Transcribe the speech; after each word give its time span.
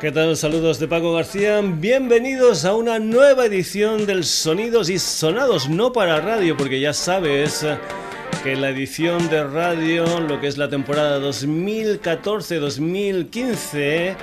¿Qué 0.00 0.12
tal? 0.12 0.36
Saludos 0.36 0.78
de 0.78 0.86
Paco 0.86 1.12
García. 1.12 1.60
Bienvenidos 1.60 2.64
a 2.64 2.76
una 2.76 3.00
nueva 3.00 3.46
edición 3.46 4.06
del 4.06 4.22
Sonidos 4.22 4.90
y 4.90 4.98
Sonados, 5.00 5.68
no 5.68 5.92
para 5.92 6.20
radio, 6.20 6.56
porque 6.56 6.78
ya 6.78 6.92
sabes 6.92 7.66
que 8.44 8.54
la 8.54 8.68
edición 8.68 9.28
de 9.28 9.42
radio, 9.42 10.20
lo 10.20 10.40
que 10.40 10.46
es 10.46 10.56
la 10.56 10.68
temporada 10.68 11.18
2014-2015, 11.18 14.14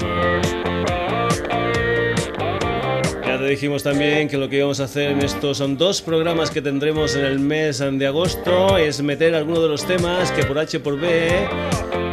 Ya 3.24 3.38
te 3.38 3.46
dijimos 3.46 3.84
también 3.84 4.28
que 4.28 4.38
lo 4.38 4.50
que 4.50 4.58
íbamos 4.58 4.80
a 4.80 4.86
hacer 4.86 5.12
en 5.12 5.22
estos 5.22 5.60
son 5.60 5.78
dos 5.78 6.02
programas 6.02 6.50
que 6.50 6.64
tendremos 6.64 7.16
en 7.16 7.24
el 7.24 7.40
mes 7.40 7.78
de 7.78 8.08
agosto, 8.08 8.80
es 8.80 9.04
meter 9.04 9.36
algunos 9.36 9.62
de 9.62 9.70
los 9.70 9.86
temas 9.86 10.32
que 10.32 10.44
por 10.44 10.58
H 10.58 10.80
por 10.80 11.00
B 11.00 11.48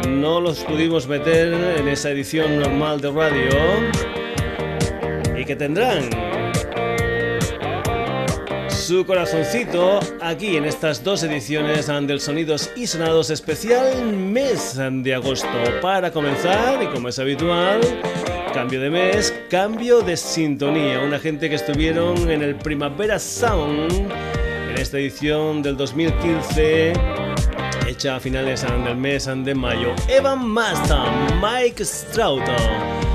no 0.07 0.39
los 0.39 0.59
pudimos 0.59 1.07
meter 1.07 1.51
en 1.79 1.87
esa 1.87 2.11
edición 2.11 2.59
normal 2.59 3.01
de 3.01 3.09
radio 3.09 3.49
que 5.47 5.55
tendrán 5.55 6.09
su 8.69 9.05
corazoncito 9.05 10.01
aquí 10.21 10.57
en 10.57 10.65
estas 10.65 11.03
dos 11.03 11.23
ediciones 11.23 11.87
del 11.87 12.19
Sonidos 12.19 12.69
y 12.75 12.85
Sonados 12.85 13.29
especial 13.29 14.13
mes 14.13 14.77
de 14.77 15.15
agosto. 15.15 15.47
Para 15.81 16.11
comenzar, 16.11 16.83
y 16.83 16.87
como 16.87 17.07
es 17.07 17.17
habitual, 17.17 17.79
cambio 18.53 18.81
de 18.81 18.89
mes, 18.89 19.33
cambio 19.49 20.01
de 20.01 20.17
sintonía. 20.17 20.99
Una 20.99 21.17
gente 21.17 21.49
que 21.49 21.55
estuvieron 21.55 22.29
en 22.29 22.41
el 22.41 22.55
Primavera 22.55 23.17
Sound 23.17 24.11
en 24.69 24.77
esta 24.77 24.97
edición 24.97 25.63
del 25.63 25.77
2015 25.77 26.91
hecha 27.87 28.17
a 28.17 28.19
finales 28.19 28.65
del 28.83 28.97
mes 28.97 29.29
de 29.45 29.55
mayo. 29.55 29.95
Evan 30.09 30.45
Master, 30.45 30.99
Mike 31.41 31.85
Stroughton 31.85 33.06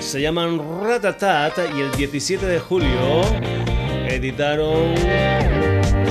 se 0.00 0.20
llaman 0.20 0.60
Ratatat 0.82 1.58
y 1.76 1.80
el 1.80 1.90
17 1.92 2.46
de 2.46 2.58
julio 2.58 3.22
editaron 4.08 4.94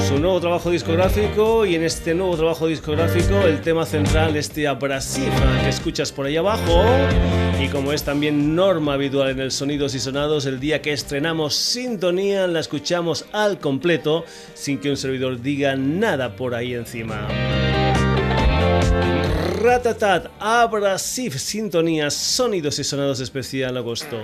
su 0.07 0.19
nuevo 0.19 0.39
trabajo 0.39 0.71
discográfico 0.71 1.65
y 1.65 1.75
en 1.75 1.83
este 1.83 2.13
nuevo 2.13 2.35
trabajo 2.37 2.67
discográfico 2.67 3.41
el 3.41 3.61
tema 3.61 3.85
central 3.85 4.35
este 4.35 4.67
abrasiva 4.67 5.61
que 5.61 5.69
escuchas 5.69 6.11
por 6.11 6.25
ahí 6.25 6.37
abajo 6.37 6.83
y 7.59 7.67
como 7.69 7.93
es 7.93 8.03
también 8.03 8.55
norma 8.55 8.93
habitual 8.93 9.29
en 9.31 9.39
el 9.39 9.51
Sonidos 9.51 9.95
y 9.95 9.99
Sonados 9.99 10.45
el 10.45 10.59
día 10.59 10.81
que 10.81 10.93
estrenamos 10.93 11.55
Sintonía 11.55 12.47
la 12.47 12.59
escuchamos 12.59 13.25
al 13.31 13.59
completo 13.59 14.25
sin 14.53 14.79
que 14.79 14.89
un 14.89 14.97
servidor 14.97 15.41
diga 15.41 15.75
nada 15.75 16.35
por 16.35 16.55
ahí 16.55 16.73
encima. 16.73 17.27
Ratatat, 19.57 20.27
Abrasive 20.39 21.39
Sintonía, 21.39 22.11
Sonidos 22.11 22.77
y 22.77 22.83
Sonados 22.83 23.19
Especial 23.19 23.75
Agosto. 23.75 24.21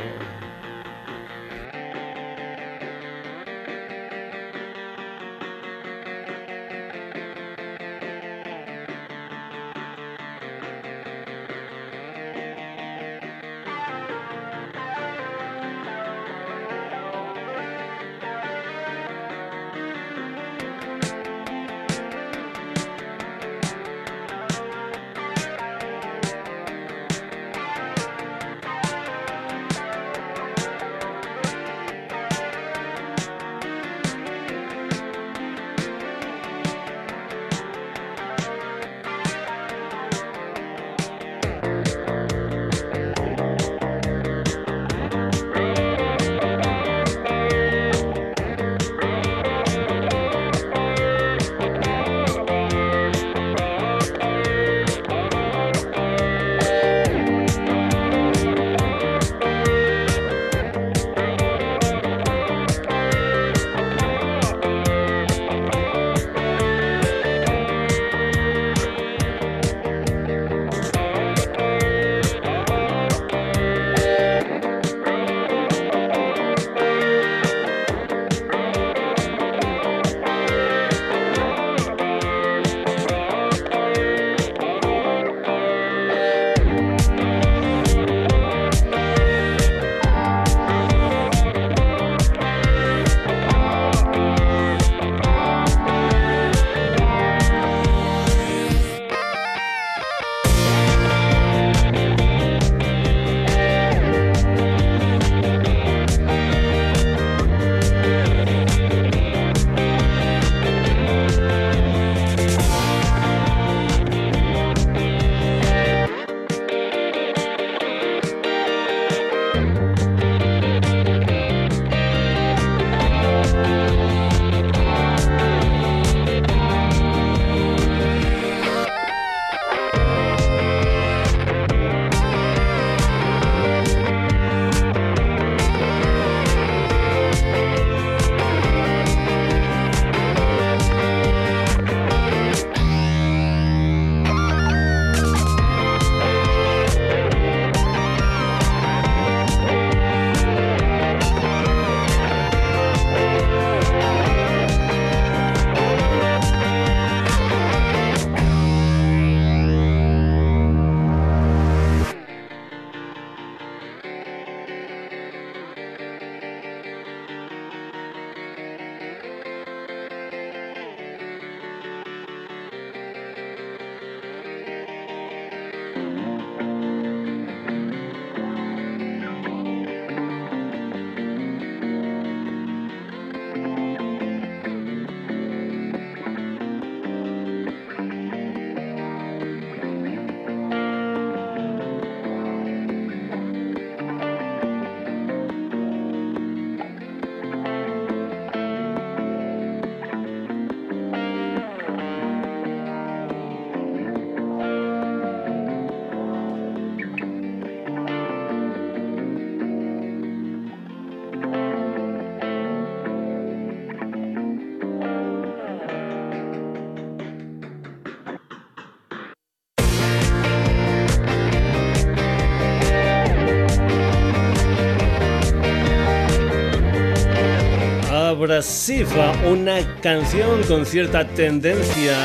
una 229.50 230.00
canción 230.02 230.62
con 230.64 230.86
cierta 230.86 231.26
tendencia 231.26 232.16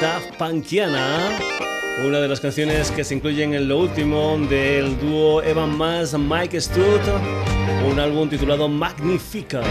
daft 0.00 0.36
punkiana. 0.38 1.18
Una 2.06 2.20
de 2.20 2.28
las 2.28 2.38
canciones 2.38 2.92
que 2.92 3.02
se 3.02 3.16
incluyen 3.16 3.54
en 3.54 3.68
lo 3.68 3.78
último 3.78 4.38
del 4.48 4.96
dúo 5.00 5.42
Evan 5.42 5.76
Mas 5.76 6.16
Mike 6.16 6.60
Stutt, 6.60 7.02
un 7.90 7.98
álbum 7.98 8.28
titulado 8.28 8.68
Magnifica. 8.68 9.62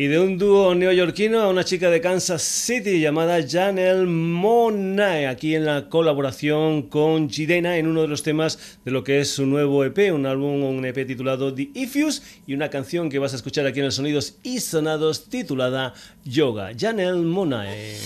Y 0.00 0.06
de 0.06 0.18
un 0.18 0.38
dúo 0.38 0.74
neoyorquino 0.74 1.40
a 1.40 1.50
una 1.50 1.62
chica 1.62 1.90
de 1.90 2.00
Kansas 2.00 2.40
City 2.40 3.00
llamada 3.00 3.46
Janelle 3.46 4.06
Monae, 4.06 5.26
aquí 5.26 5.54
en 5.54 5.66
la 5.66 5.90
colaboración 5.90 6.84
con 6.84 7.28
Chidena 7.28 7.76
en 7.76 7.86
uno 7.86 8.00
de 8.00 8.08
los 8.08 8.22
temas 8.22 8.78
de 8.82 8.92
lo 8.92 9.04
que 9.04 9.20
es 9.20 9.28
su 9.28 9.44
nuevo 9.44 9.84
EP, 9.84 10.10
un 10.14 10.24
álbum, 10.24 10.62
un 10.62 10.86
EP 10.86 11.06
titulado 11.06 11.52
The 11.52 11.68
Ifuse 11.74 12.22
y 12.46 12.54
una 12.54 12.70
canción 12.70 13.10
que 13.10 13.18
vas 13.18 13.34
a 13.34 13.36
escuchar 13.36 13.66
aquí 13.66 13.80
en 13.80 13.84
los 13.84 13.96
sonidos 13.96 14.38
y 14.42 14.60
sonados 14.60 15.28
titulada 15.28 15.92
Yoga. 16.24 16.70
Janelle 16.74 17.20
Monae. 17.20 17.98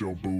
your. 0.00 0.31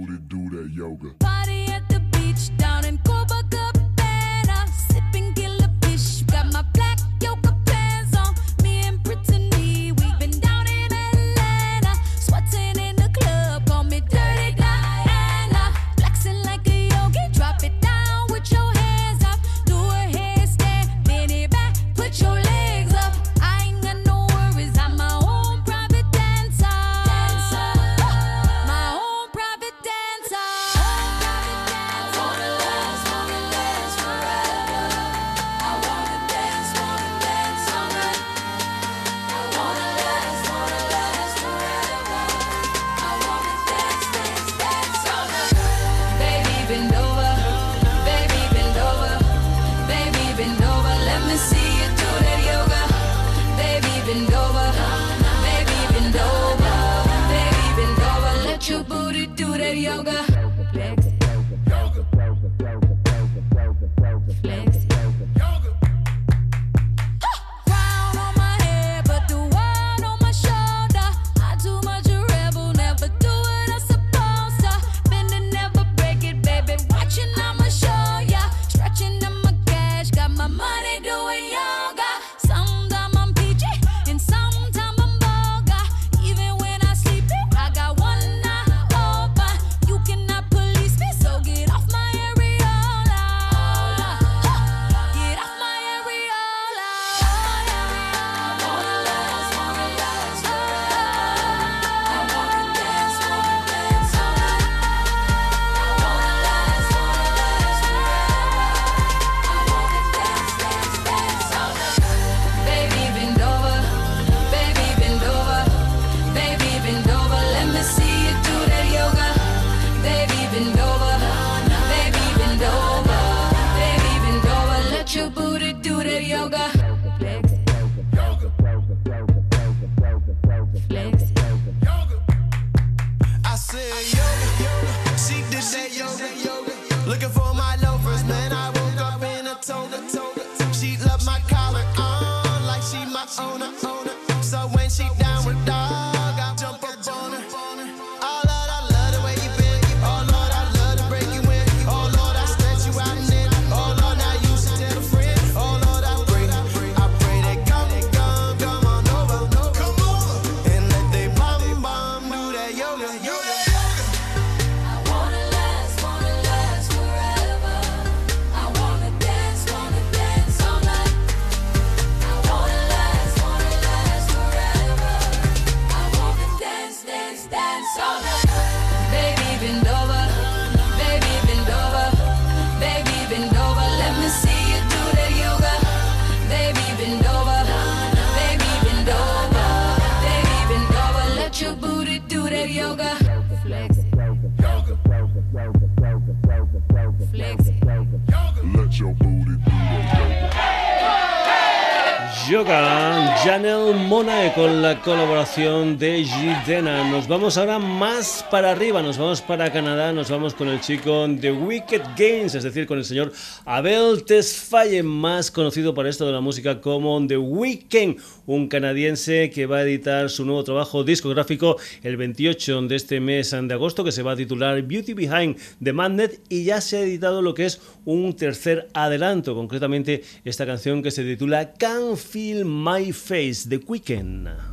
canción 205.55 205.99
de 205.99 206.23
Gidena. 206.23 207.11
Nos 207.11 207.27
vamos 207.27 207.59
ahora 207.59 207.77
más 207.77 208.43
para 208.49 208.71
arriba, 208.71 209.03
nos 209.03 209.19
vamos 209.19 209.39
para 209.39 209.71
Canadá, 209.71 210.11
nos 210.11 210.31
vamos 210.31 210.55
con 210.55 210.67
el 210.67 210.81
chico 210.81 211.27
de 211.27 211.51
Wicked 211.51 212.01
Games, 212.17 212.55
es 212.55 212.63
decir, 212.63 212.87
con 212.87 212.97
el 212.97 213.05
señor 213.05 213.31
Abel 213.63 214.23
Tesfaye, 214.23 215.03
más 215.03 215.51
conocido 215.51 215.93
para 215.93 216.09
esto 216.09 216.25
de 216.25 216.31
la 216.31 216.41
música 216.41 216.81
como 216.81 217.23
The 217.27 217.37
Weeknd, 217.37 218.17
un 218.47 218.67
canadiense 218.67 219.51
que 219.51 219.67
va 219.67 219.77
a 219.77 219.83
editar 219.83 220.31
su 220.31 220.43
nuevo 220.43 220.63
trabajo 220.63 221.03
discográfico 221.03 221.77
el 222.01 222.17
28 222.17 222.81
de 222.83 222.95
este 222.95 223.19
mes 223.19 223.51
de 223.51 223.73
agosto, 223.75 224.03
que 224.03 224.11
se 224.11 224.23
va 224.23 224.31
a 224.31 224.35
titular 224.35 224.81
Beauty 224.81 225.13
Behind 225.13 225.55
the 225.83 225.93
Magnet, 225.93 226.41
y 226.49 226.63
ya 226.63 226.81
se 226.81 226.97
ha 226.97 227.01
editado 227.01 227.43
lo 227.43 227.53
que 227.53 227.65
es 227.65 227.79
un 228.05 228.35
tercer 228.35 228.89
adelanto, 228.95 229.53
concretamente 229.53 230.23
esta 230.45 230.65
canción 230.65 231.03
que 231.03 231.11
se 231.11 231.23
titula 231.23 231.73
Can 231.73 232.17
Feel 232.17 232.65
My 232.65 233.13
Face, 233.13 233.69
The 233.69 233.77
Weeknd. 233.85 234.72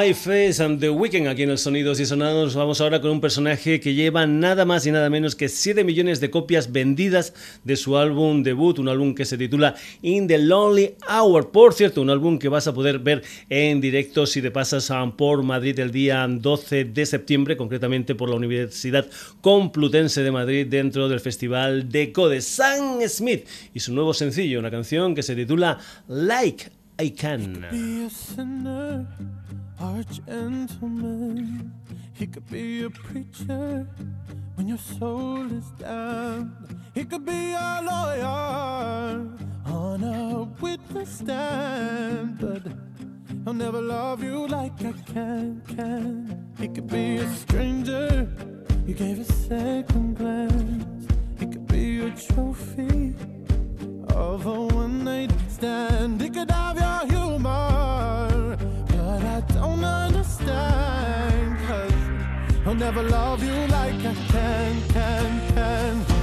My 0.00 0.14
Face 0.14 0.62
and 0.62 0.80
The 0.80 0.88
Weeknd 0.88 1.26
aquí 1.28 1.42
en 1.42 1.50
el 1.50 1.58
Sonidos 1.58 2.00
y 2.00 2.06
Sonados. 2.06 2.54
Vamos 2.54 2.80
ahora 2.80 3.02
con 3.02 3.10
un 3.10 3.20
personaje 3.20 3.80
que 3.80 3.92
lleva 3.92 4.26
nada 4.26 4.64
más 4.64 4.86
y 4.86 4.90
nada 4.92 5.10
menos 5.10 5.34
que 5.36 5.48
7 5.50 5.84
millones 5.84 6.20
de 6.20 6.30
copias 6.30 6.72
vendidas 6.72 7.34
de 7.64 7.76
su 7.76 7.98
álbum 7.98 8.42
debut, 8.42 8.78
un 8.78 8.88
álbum 8.88 9.14
que 9.14 9.26
se 9.26 9.36
titula 9.36 9.74
In 10.00 10.26
the 10.26 10.38
Lonely 10.38 10.94
Hour. 11.06 11.50
Por 11.50 11.74
cierto, 11.74 12.00
un 12.00 12.08
álbum 12.08 12.38
que 12.38 12.48
vas 12.48 12.66
a 12.66 12.72
poder 12.72 12.98
ver 13.00 13.22
en 13.50 13.82
directo 13.82 14.24
si 14.26 14.40
te 14.40 14.50
pasas 14.50 14.90
a- 14.90 15.04
por 15.14 15.42
Madrid 15.42 15.78
el 15.80 15.90
día 15.90 16.26
12 16.26 16.84
de 16.86 17.04
septiembre, 17.04 17.58
concretamente 17.58 18.14
por 18.14 18.30
la 18.30 18.36
Universidad 18.36 19.06
Complutense 19.42 20.22
de 20.22 20.30
Madrid 20.30 20.66
dentro 20.66 21.10
del 21.10 21.20
Festival 21.20 21.90
de 21.90 22.10
Code. 22.12 22.40
Sam 22.40 23.00
Smith 23.06 23.44
y 23.74 23.80
su 23.80 23.92
nuevo 23.92 24.14
sencillo, 24.14 24.60
una 24.60 24.70
canción 24.70 25.14
que 25.14 25.22
se 25.22 25.36
titula 25.36 25.78
Like 26.08 26.70
I 27.02 27.10
Can. 27.10 27.66
Be 29.80 29.86
a 29.86 30.04
gentleman. 30.04 31.72
He 32.12 32.26
could 32.26 32.46
be 32.50 32.84
a 32.84 32.90
preacher 32.90 33.86
when 34.54 34.68
your 34.68 34.78
soul 34.78 35.50
is 35.50 35.70
down. 35.78 36.54
He 36.94 37.04
could 37.04 37.24
be 37.24 37.52
a 37.52 37.80
lawyer 37.82 39.26
on 39.66 40.04
a 40.04 40.42
witness 40.60 41.18
stand, 41.18 42.38
but 42.38 42.62
he'll 43.44 43.54
never 43.54 43.80
love 43.80 44.22
you 44.22 44.46
like 44.46 44.84
I 44.84 44.92
can. 45.12 45.62
Can 45.68 46.52
he 46.58 46.68
could 46.68 46.88
be 46.88 47.16
a 47.16 47.28
stranger? 47.34 48.28
You 48.86 48.94
gave 48.94 49.20
a 49.20 49.24
second 49.24 50.16
glance. 50.16 51.06
He 51.38 51.46
could 51.46 51.66
be 51.66 52.00
a 52.00 52.10
trophy 52.10 53.14
of 54.14 54.46
a 54.46 54.60
one 54.66 55.04
night 55.04 55.32
stand. 55.48 56.20
He 56.20 56.28
could 56.28 56.50
have 56.50 56.76
your 56.76 57.06
humor, 57.06 58.29
but 59.10 59.24
I 59.24 59.40
don't 59.54 59.84
understand. 59.84 61.58
Cause 61.66 61.92
he'll 62.64 62.74
never 62.74 63.02
love 63.02 63.42
you 63.42 63.58
like 63.78 64.00
I 64.12 64.14
can, 64.30 64.82
can, 64.88 65.54
can. 65.54 66.19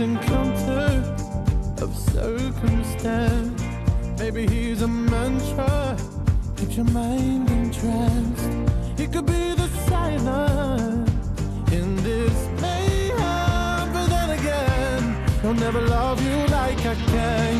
encounter 0.00 1.02
of 1.82 1.96
circumstance. 1.96 3.62
Maybe 4.18 4.46
he's 4.46 4.82
a 4.82 4.88
mantra, 4.88 5.96
keeps 6.56 6.76
your 6.76 6.86
mind 6.86 7.50
entranced. 7.50 8.48
He 8.96 9.06
could 9.06 9.26
be 9.26 9.54
the 9.54 9.68
silence 9.88 11.10
in 11.72 11.96
this 11.96 12.48
mayhem, 12.60 13.92
but 13.92 14.06
then 14.06 14.30
again, 14.38 15.28
he'll 15.42 15.54
never 15.54 15.80
love 15.80 16.22
you 16.22 16.36
like 16.46 16.78
I 16.86 16.94
can. 16.94 17.57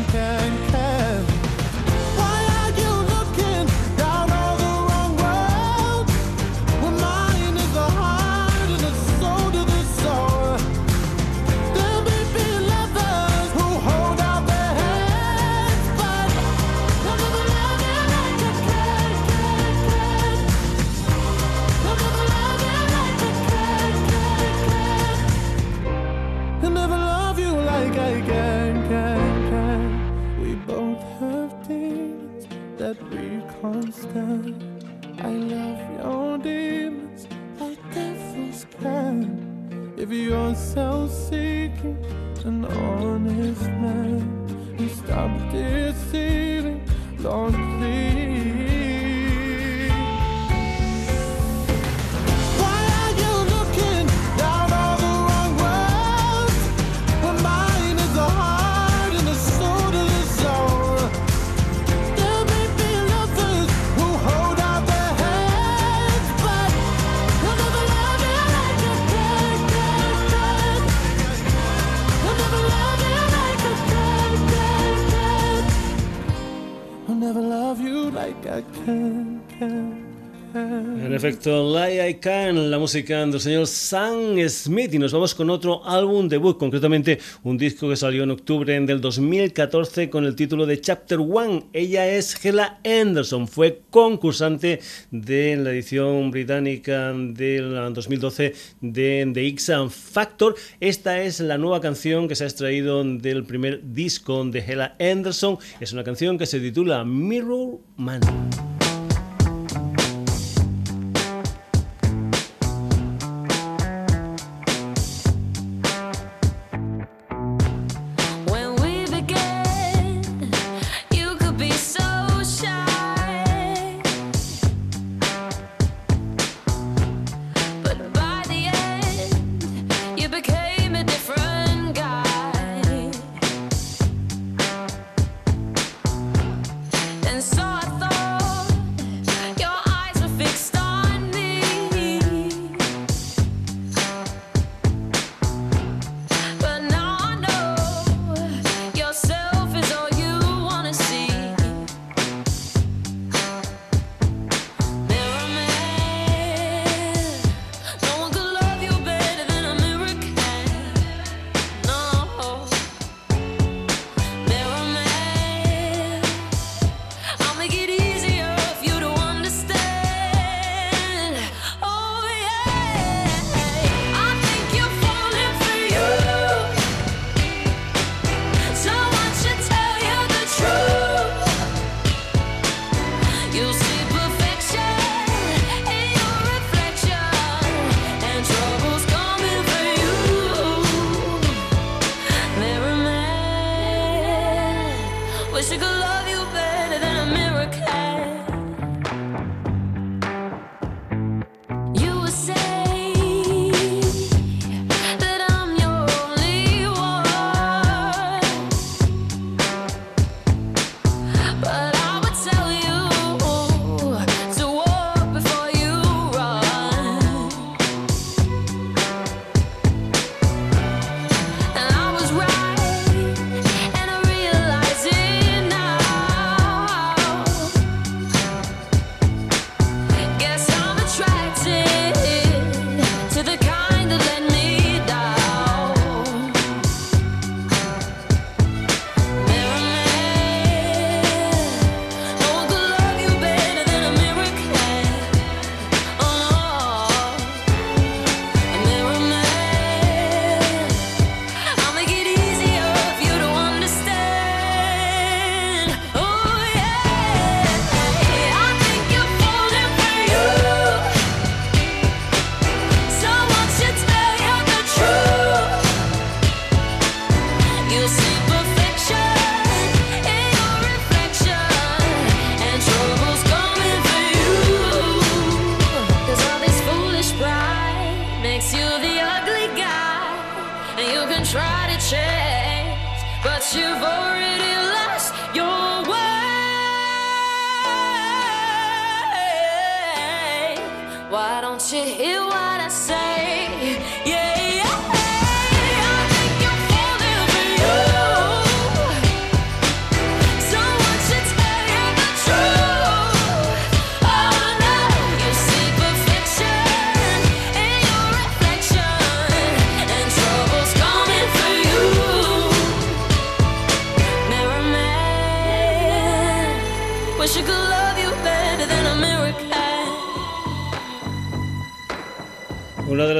En 81.09 81.13
efecto, 81.13 81.75
Lie 81.75 82.09
I 82.09 82.13
Can, 82.15 82.71
la 82.71 82.79
música 82.79 83.25
del 83.25 83.39
señor 83.39 83.67
Sam 83.67 84.37
Smith, 84.47 84.93
y 84.93 84.99
nos 84.99 85.11
vamos 85.13 85.35
con 85.35 85.49
otro 85.49 85.85
álbum 85.85 86.27
debut, 86.27 86.57
concretamente 86.57 87.19
un 87.43 87.57
disco 87.57 87.87
que 87.87 87.95
salió 87.95 88.23
en 88.23 88.31
octubre 88.31 88.79
del 88.79 88.99
2014 88.99 90.09
con 90.09 90.25
el 90.25 90.35
título 90.35 90.65
de 90.65 90.81
Chapter 90.81 91.19
One. 91.19 91.65
Ella 91.73 92.07
es 92.07 92.43
Hela 92.43 92.79
Anderson, 92.83 93.47
fue 93.47 93.81
concursante 93.89 94.79
de 95.11 95.55
la 95.55 95.71
edición 95.71 96.31
británica 96.31 97.13
del 97.13 97.93
2012 97.93 98.53
de 98.81 99.31
The 99.33 99.47
X 99.47 99.71
Factor. 99.89 100.55
Esta 100.79 101.21
es 101.21 101.39
la 101.41 101.57
nueva 101.57 101.79
canción 101.81 102.27
que 102.27 102.35
se 102.35 102.43
ha 102.43 102.47
extraído 102.47 103.03
del 103.03 103.43
primer 103.43 103.93
disco 103.93 104.43
de 104.45 104.59
Hela 104.59 104.95
Anderson. 104.99 105.57
Es 105.79 105.93
una 105.93 106.03
canción 106.03 106.37
que 106.37 106.45
se 106.45 106.59
titula 106.59 107.03
Mirror 107.03 107.79
Man. 107.97 108.21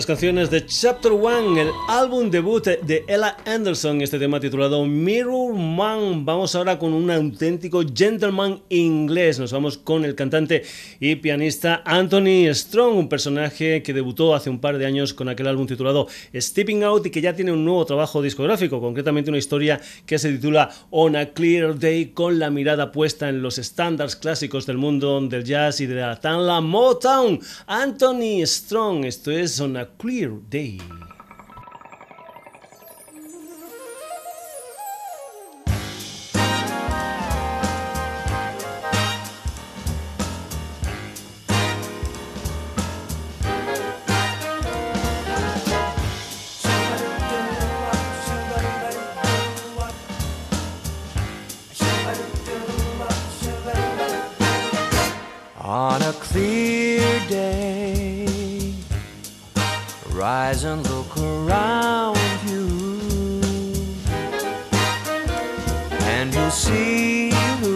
Canciones 0.10 0.50
de 0.50 0.66
Chapter 0.66 1.12
One, 1.12 1.62
el 1.62 1.70
álbum 1.88 2.32
debut 2.32 2.66
de 2.66 3.06
Ella 3.08 3.38
Anderson, 3.46 4.02
este 4.02 4.18
tema 4.18 4.40
titulado 4.40 4.84
Mirror 4.84 5.54
Man. 5.54 6.26
Vamos 6.26 6.56
ahora 6.56 6.80
con 6.80 6.94
un 6.94 7.12
auténtico 7.12 7.84
gentleman 7.94 8.60
inglés. 8.70 9.38
Nos 9.38 9.52
vamos 9.52 9.78
con 9.78 10.06
el 10.06 10.16
cantante 10.16 10.64
y 11.00 11.14
pianista 11.18 11.84
Anthony 11.86 12.52
Strong, 12.52 12.98
un 12.98 13.08
personaje 13.08 13.84
que 13.84 13.94
debutó 13.94 14.34
hace 14.34 14.50
un 14.50 14.58
par 14.58 14.80
de 14.80 14.88
años 14.88 15.14
con 15.14 15.30
aquel 15.30 15.46
álbum 15.46 15.68
titulado 15.68 16.08
Stepping 16.34 16.84
Out 16.84 17.06
y 17.06 17.12
que 17.12 17.22
ya 17.22 17.36
tiene 17.36 17.52
un 17.52 17.64
nuevo 17.64 17.86
trabajo 17.86 18.24
discográfico, 18.24 18.82
concretamente 18.82 19.30
una 19.30 19.38
historia 19.38 19.80
que 20.08 20.18
se 20.18 20.32
titula 20.32 20.72
On 20.90 21.16
a 21.16 21.28
Clear 21.28 21.78
Day, 21.78 22.08
con 22.08 22.40
la 22.40 22.50
mirada 22.50 22.92
puesta 22.92 23.30
en 23.30 23.44
los 23.44 23.60
estándares 23.60 24.16
clásicos 24.16 24.66
del 24.66 24.80
mundo 24.80 25.22
del 25.22 25.44
jazz 25.44 25.82
y 25.82 25.86
de 25.86 26.02
la 26.02 26.20
Tanla 26.20 26.62
Motown. 26.62 27.40
Anthony 27.68 28.44
Strong, 28.44 29.06
esto 29.06 29.30
es 29.30 29.60
On 29.62 29.78
a 29.78 29.86
Clear 30.00 30.30
Day. 30.50 31.09
Rise 60.40 60.64
and 60.64 60.82
look 60.90 61.12
around 61.18 62.18
you, 62.50 62.66
and 66.16 66.28
you'll 66.34 66.58
see 66.68 67.32
who, 67.60 67.76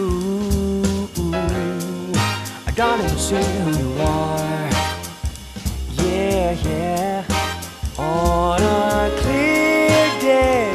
darling, 2.74 3.08
you'll 3.10 3.26
see 3.30 3.46
who 3.64 3.70
you 3.82 3.90
are. 4.00 4.70
Yeah, 6.02 6.50
yeah. 6.68 7.24
On 7.98 8.60
a 8.62 9.10
clear 9.22 10.04
day, 10.30 10.70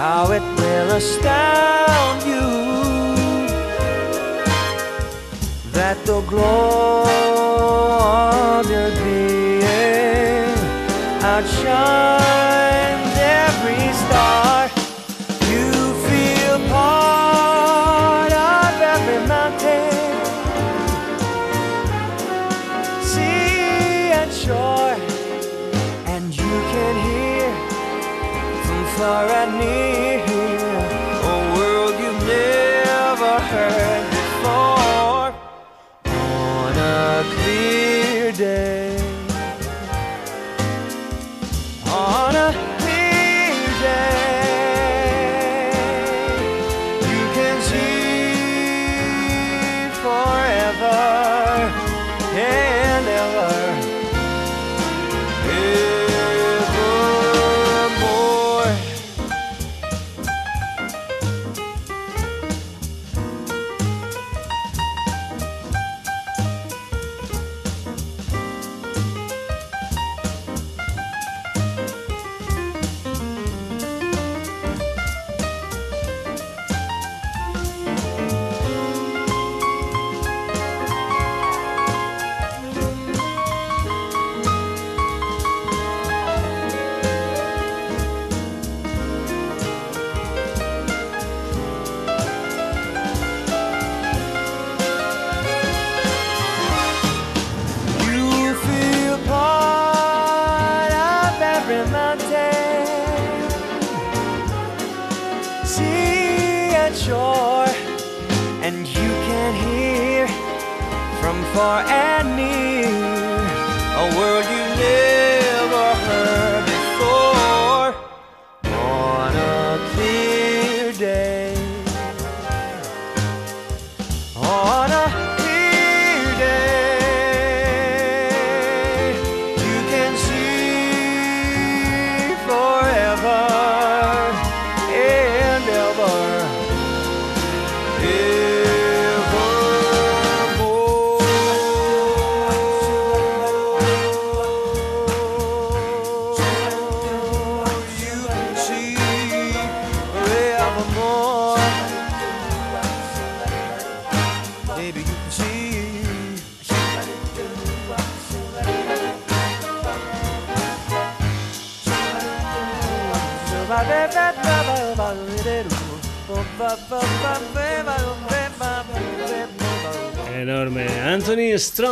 how 0.00 0.24
it 0.38 0.44
will 0.58 0.90
astound 1.00 2.18
you 2.32 2.48
that 5.76 5.96
the 6.08 6.20
glory 6.32 7.17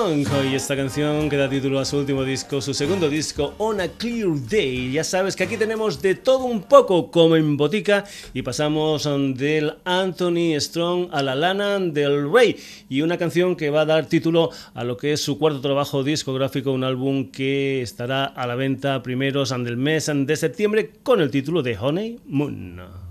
Hoy 0.07 0.55
esta 0.55 0.77
canción 0.77 1.29
que 1.29 1.37
da 1.37 1.51
título 1.51 1.81
a 1.81 1.85
su 1.85 1.99
último 1.99 2.23
disco, 2.23 2.61
su 2.61 2.73
segundo 2.75 3.09
disco, 3.09 3.55
On 3.59 3.81
a 3.81 3.89
Clear 3.89 4.29
Day. 4.49 4.93
Ya 4.93 5.03
sabes 5.03 5.35
que 5.35 5.43
aquí 5.43 5.57
tenemos 5.57 6.01
de 6.01 6.15
todo 6.15 6.45
un 6.45 6.63
poco 6.63 7.11
como 7.11 7.35
en 7.35 7.57
botica 7.57 8.05
y 8.33 8.43
pasamos 8.43 9.09
del 9.35 9.75
Anthony 9.85 10.61
Strong 10.61 11.09
a 11.11 11.25
la 11.25 11.35
Lana 11.35 11.81
del 11.81 12.33
Rey 12.33 12.57
y 12.89 13.03
una 13.03 13.19
canción 13.19 13.57
que 13.57 13.71
va 13.71 13.81
a 13.81 13.85
dar 13.85 14.07
título 14.07 14.51
a 14.75 14.85
lo 14.85 14.97
que 14.97 15.13
es 15.13 15.21
su 15.21 15.41
cuarto 15.41 15.61
trabajo 15.61 16.05
discográfico, 16.05 16.71
un 16.71 16.85
álbum 16.85 17.33
que 17.33 17.83
estará 17.83 18.27
a 18.27 18.47
la 18.47 18.55
venta 18.55 19.03
primeros 19.03 19.51
del 19.51 19.77
mes 19.77 20.09
de 20.15 20.37
septiembre 20.37 20.93
con 21.03 21.21
el 21.21 21.33
título 21.33 21.65
de 21.65 21.77
Honey 21.77 22.21
Moon. 22.27 23.06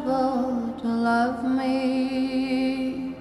impossible 0.00 0.74
to 0.80 0.88
love 0.88 1.44
me, 1.44 3.14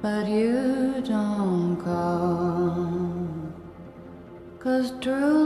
but 0.00 0.26
you 0.28 1.02
don't 1.06 1.76
come. 1.82 3.54
Cause 4.58 4.92
true 5.00 5.39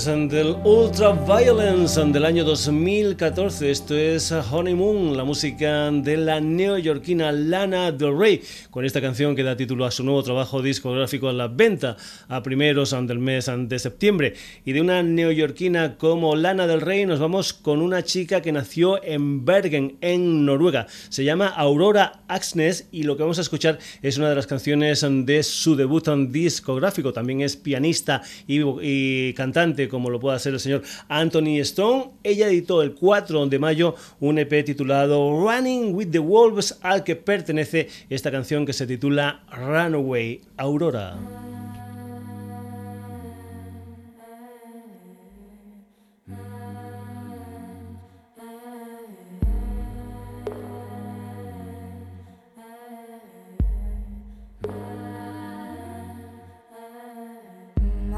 Después 0.00 0.30
del 0.30 0.56
Ultra 0.64 1.12
Violence 1.12 2.02
del 2.06 2.24
año 2.24 2.42
2014, 2.42 3.70
esto 3.70 3.94
es 3.94 4.32
Honeymoon, 4.32 5.14
la 5.14 5.24
música 5.24 5.90
de 5.90 6.16
la 6.16 6.40
neoyorquina 6.40 7.30
Lana 7.32 7.92
Del 7.92 8.16
Rey, 8.16 8.40
con 8.70 8.86
esta 8.86 9.02
canción 9.02 9.36
que 9.36 9.42
da 9.42 9.58
título 9.58 9.84
a 9.84 9.90
su 9.90 10.02
nuevo 10.02 10.22
trabajo 10.22 10.62
discográfico 10.62 11.28
a 11.28 11.34
la 11.34 11.48
venta 11.48 11.98
a 12.28 12.42
primeros 12.42 12.92
del 12.92 13.18
mes 13.18 13.50
de 13.54 13.78
septiembre. 13.78 14.34
Y 14.64 14.72
de 14.72 14.80
una 14.80 15.02
neoyorquina 15.02 15.98
como 15.98 16.34
Lana 16.34 16.66
Del 16.66 16.80
Rey 16.80 17.04
nos 17.04 17.18
vamos 17.18 17.52
con 17.52 17.82
una 17.82 18.02
chica 18.02 18.40
que 18.40 18.52
nació 18.52 19.04
en 19.04 19.44
Bergen, 19.44 19.98
en 20.00 20.46
Noruega. 20.46 20.86
Se 21.10 21.24
llama 21.24 21.48
Aurora 21.48 22.22
Axnes 22.26 22.88
y 22.90 23.02
lo 23.02 23.18
que 23.18 23.24
vamos 23.24 23.38
a 23.38 23.42
escuchar 23.42 23.78
es 24.00 24.16
una 24.16 24.30
de 24.30 24.36
las 24.36 24.46
canciones 24.46 25.04
de 25.06 25.42
su 25.42 25.76
debut 25.76 26.08
discográfico. 26.30 27.12
También 27.12 27.42
es 27.42 27.56
pianista 27.56 28.22
y, 28.46 28.62
y 28.80 29.34
cantante 29.34 29.89
como 29.90 30.10
lo 30.10 30.20
pueda 30.20 30.38
ser 30.38 30.54
el 30.54 30.60
señor 30.60 30.82
Anthony 31.08 31.58
Stone. 31.60 32.12
Ella 32.22 32.48
editó 32.48 32.82
el 32.82 32.94
4 32.94 33.46
de 33.46 33.58
mayo 33.58 33.94
un 34.20 34.38
EP 34.38 34.64
titulado 34.64 35.40
Running 35.40 35.94
with 35.94 36.10
the 36.10 36.18
Wolves 36.18 36.78
al 36.82 37.04
que 37.04 37.16
pertenece 37.16 37.88
esta 38.08 38.30
canción 38.30 38.64
que 38.64 38.72
se 38.72 38.86
titula 38.86 39.42
Runaway 39.50 40.40
Aurora. 40.56 41.59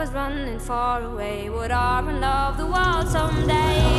Was 0.00 0.12
running 0.12 0.58
far 0.58 1.02
away. 1.02 1.50
Would 1.50 1.70
I 1.70 2.00
off 2.24 2.56
the 2.56 2.64
world 2.64 3.06
someday? 3.06 3.89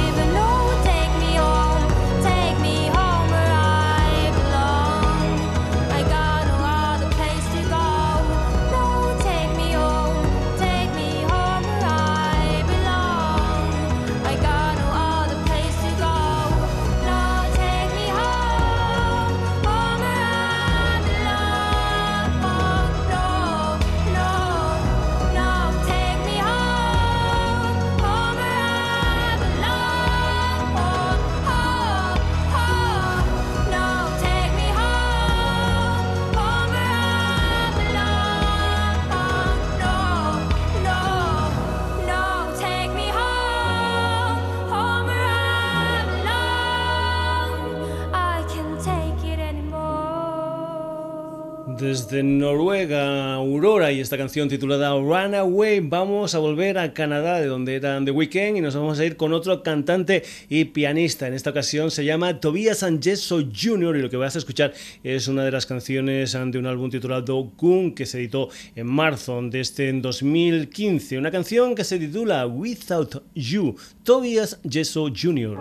Desde 51.82 52.22
Noruega, 52.22 53.34
Aurora 53.34 53.92
y 53.92 54.02
esta 54.02 54.16
canción 54.16 54.48
titulada 54.48 54.92
Runaway. 54.92 55.80
Vamos 55.80 56.36
a 56.36 56.38
volver 56.38 56.78
a 56.78 56.94
Canadá, 56.94 57.42
de 57.42 57.48
donde 57.48 57.76
eran 57.76 58.06
The 58.06 58.12
Weeknd, 58.12 58.58
y 58.58 58.62
nos 58.62 58.76
vamos 58.76 59.00
a 59.00 59.06
ir 59.06 59.18
con 59.18 59.34
otro 59.34 59.64
cantante 59.64 60.22
y 60.48 60.66
pianista. 60.66 61.28
En 61.28 61.34
esta 61.34 61.50
ocasión 61.50 61.90
se 61.90 62.06
llama 62.06 62.40
Tobias 62.40 62.84
Angesso 62.84 63.42
Jr. 63.42 63.98
y 63.98 64.02
lo 64.04 64.12
que 64.12 64.18
vas 64.18 64.36
a 64.36 64.38
escuchar 64.38 64.76
es 65.04 65.28
una 65.28 65.44
de 65.44 65.50
las 65.50 65.66
canciones 65.66 66.34
de 66.34 66.60
un 66.60 66.68
álbum 66.68 66.92
titulado 66.92 67.52
Goon 67.58 67.96
que 67.96 68.06
se 68.06 68.20
editó 68.20 68.50
en 68.76 68.86
marzo 68.86 69.42
de 69.42 69.60
este 69.60 69.92
2015. 69.92 71.18
Una 71.18 71.32
canción 71.32 71.74
que 71.74 71.84
se 71.84 71.98
titula 71.98 72.46
Without 72.46 73.24
You. 73.34 73.76
Tobias 74.04 74.60
Gesso 74.70 75.08
Jr. 75.10 75.58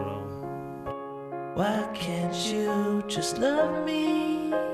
Why 1.56 1.82
can't 1.94 2.34
you 2.52 3.02
just 3.08 3.38
love 3.38 3.86
me? 3.86 4.69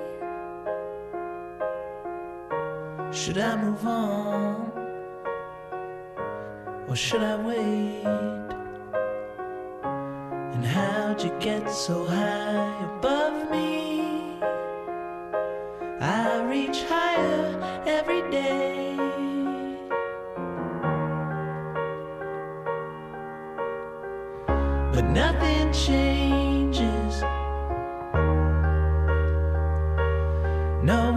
Should 3.13 3.39
I 3.39 3.57
move 3.57 3.87
on? 3.87 4.73
Or 6.89 6.97
should 6.97 7.23
I 7.23 7.37
wait? 7.37 8.05
And 10.55 10.65
how'd 10.65 11.23
you 11.23 11.31
get 11.41 11.71
so 11.71 12.05
high 12.05 12.85
above 12.85 13.51
me? 13.51 14.39
I 16.01 16.43
reach 16.49 16.83
higher 16.85 17.83
every 17.87 18.23
day. 18.31 18.97
But 24.93 25.05
nothing 25.05 25.73
changes. 25.73 27.23
No, 30.83 31.13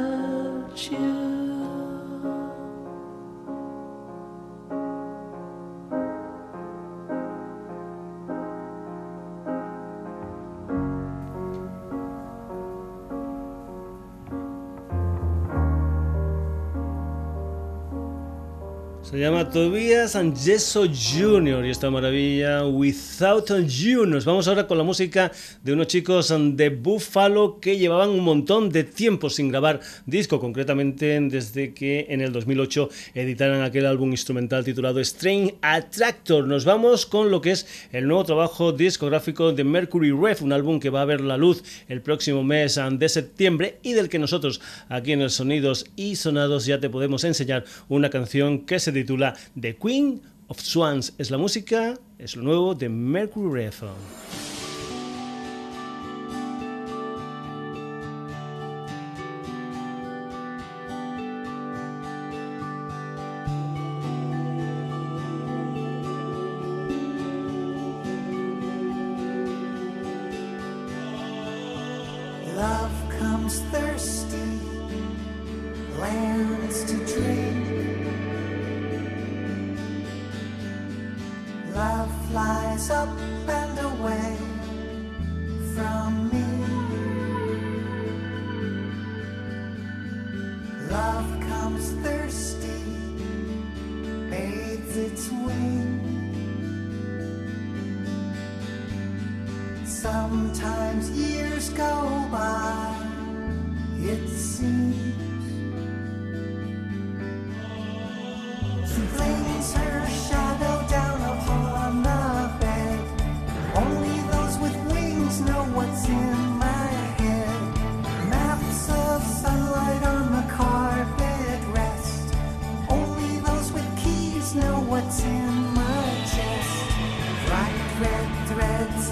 Se 19.12 19.18
llama 19.18 19.50
Tobias 19.50 20.16
and 20.16 20.34
Jr. 20.34 21.66
y 21.66 21.68
esta 21.68 21.90
maravilla 21.90 22.64
Without 22.64 23.50
You. 23.68 24.06
Nos 24.06 24.24
vamos 24.24 24.48
ahora 24.48 24.66
con 24.66 24.78
la 24.78 24.84
música 24.84 25.30
de 25.62 25.74
unos 25.74 25.88
chicos 25.88 26.34
de 26.34 26.70
Buffalo 26.70 27.60
que 27.60 27.76
llevaban 27.76 28.08
un 28.08 28.20
montón 28.20 28.70
de 28.70 28.84
tiempo 28.84 29.28
sin 29.28 29.50
grabar 29.50 29.80
disco, 30.06 30.40
concretamente 30.40 31.20
desde 31.20 31.74
que 31.74 32.06
en 32.08 32.22
el 32.22 32.32
2008 32.32 32.88
editaran 33.12 33.60
aquel 33.60 33.84
álbum 33.84 34.12
instrumental 34.12 34.64
titulado 34.64 34.98
Strain 35.04 35.56
Attractor. 35.60 36.48
Nos 36.48 36.64
vamos 36.64 37.04
con 37.04 37.30
lo 37.30 37.42
que 37.42 37.50
es 37.50 37.66
el 37.92 38.08
nuevo 38.08 38.24
trabajo 38.24 38.72
discográfico 38.72 39.52
de 39.52 39.62
Mercury 39.62 40.12
Rev, 40.12 40.42
un 40.42 40.54
álbum 40.54 40.80
que 40.80 40.88
va 40.88 41.02
a 41.02 41.04
ver 41.04 41.20
la 41.20 41.36
luz 41.36 41.62
el 41.86 42.00
próximo 42.00 42.42
mes 42.44 42.80
de 42.90 43.08
septiembre 43.10 43.76
y 43.82 43.92
del 43.92 44.08
que 44.08 44.18
nosotros 44.18 44.62
aquí 44.88 45.12
en 45.12 45.20
el 45.20 45.28
Sonidos 45.28 45.84
y 45.96 46.16
Sonados 46.16 46.64
ya 46.64 46.80
te 46.80 46.88
podemos 46.88 47.24
enseñar 47.24 47.66
una 47.90 48.08
canción 48.08 48.60
que 48.64 48.80
se 48.80 49.01
titula 49.02 49.34
The 49.60 49.76
Queen 49.76 50.22
of 50.46 50.60
Swans. 50.60 51.14
Es 51.18 51.30
la 51.30 51.38
música, 51.38 51.98
es 52.18 52.36
lo 52.36 52.42
nuevo 52.42 52.74
de 52.74 52.88
Mercury 52.88 53.50
Rev. 53.50 54.51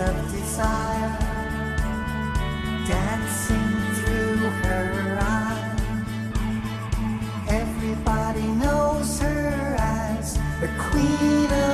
Of 0.00 0.32
desire 0.32 1.18
dancing 2.86 3.70
through 3.96 4.36
her 4.64 5.18
eyes. 5.20 5.80
Everybody 7.48 8.46
knows 8.62 9.20
her 9.20 9.76
as 9.78 10.38
the 10.60 10.68
Queen 10.78 11.50
of 11.52 11.69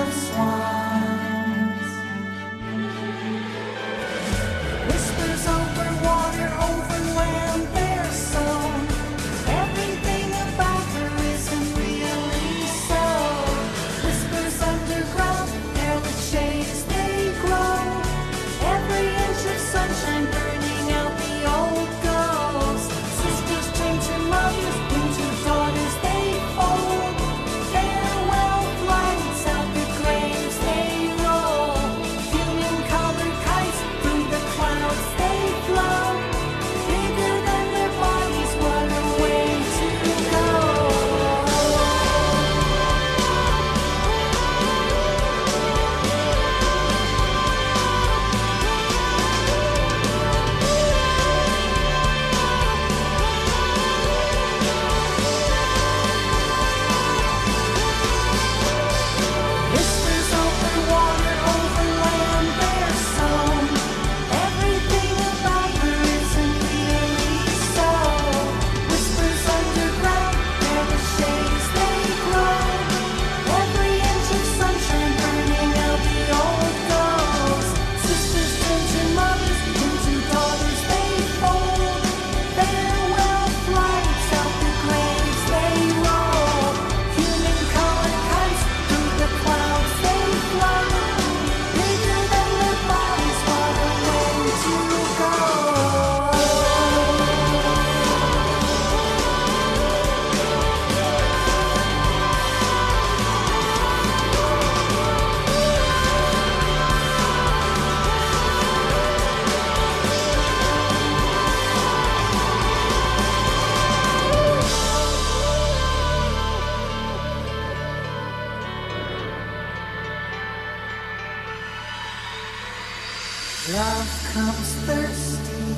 comes 124.33 124.75
thirsty, 124.87 125.75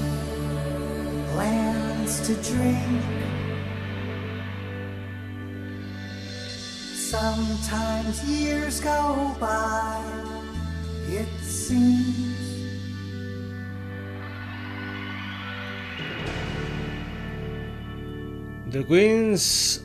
lands 1.36 2.20
to 2.26 2.34
drink. 2.53 3.03
Sometimes 6.94 8.22
years 8.24 8.80
go 8.80 9.34
by, 9.40 10.03
it 11.09 11.28
seems. 11.40 12.36
The 18.70 18.84
Queens 18.84 19.80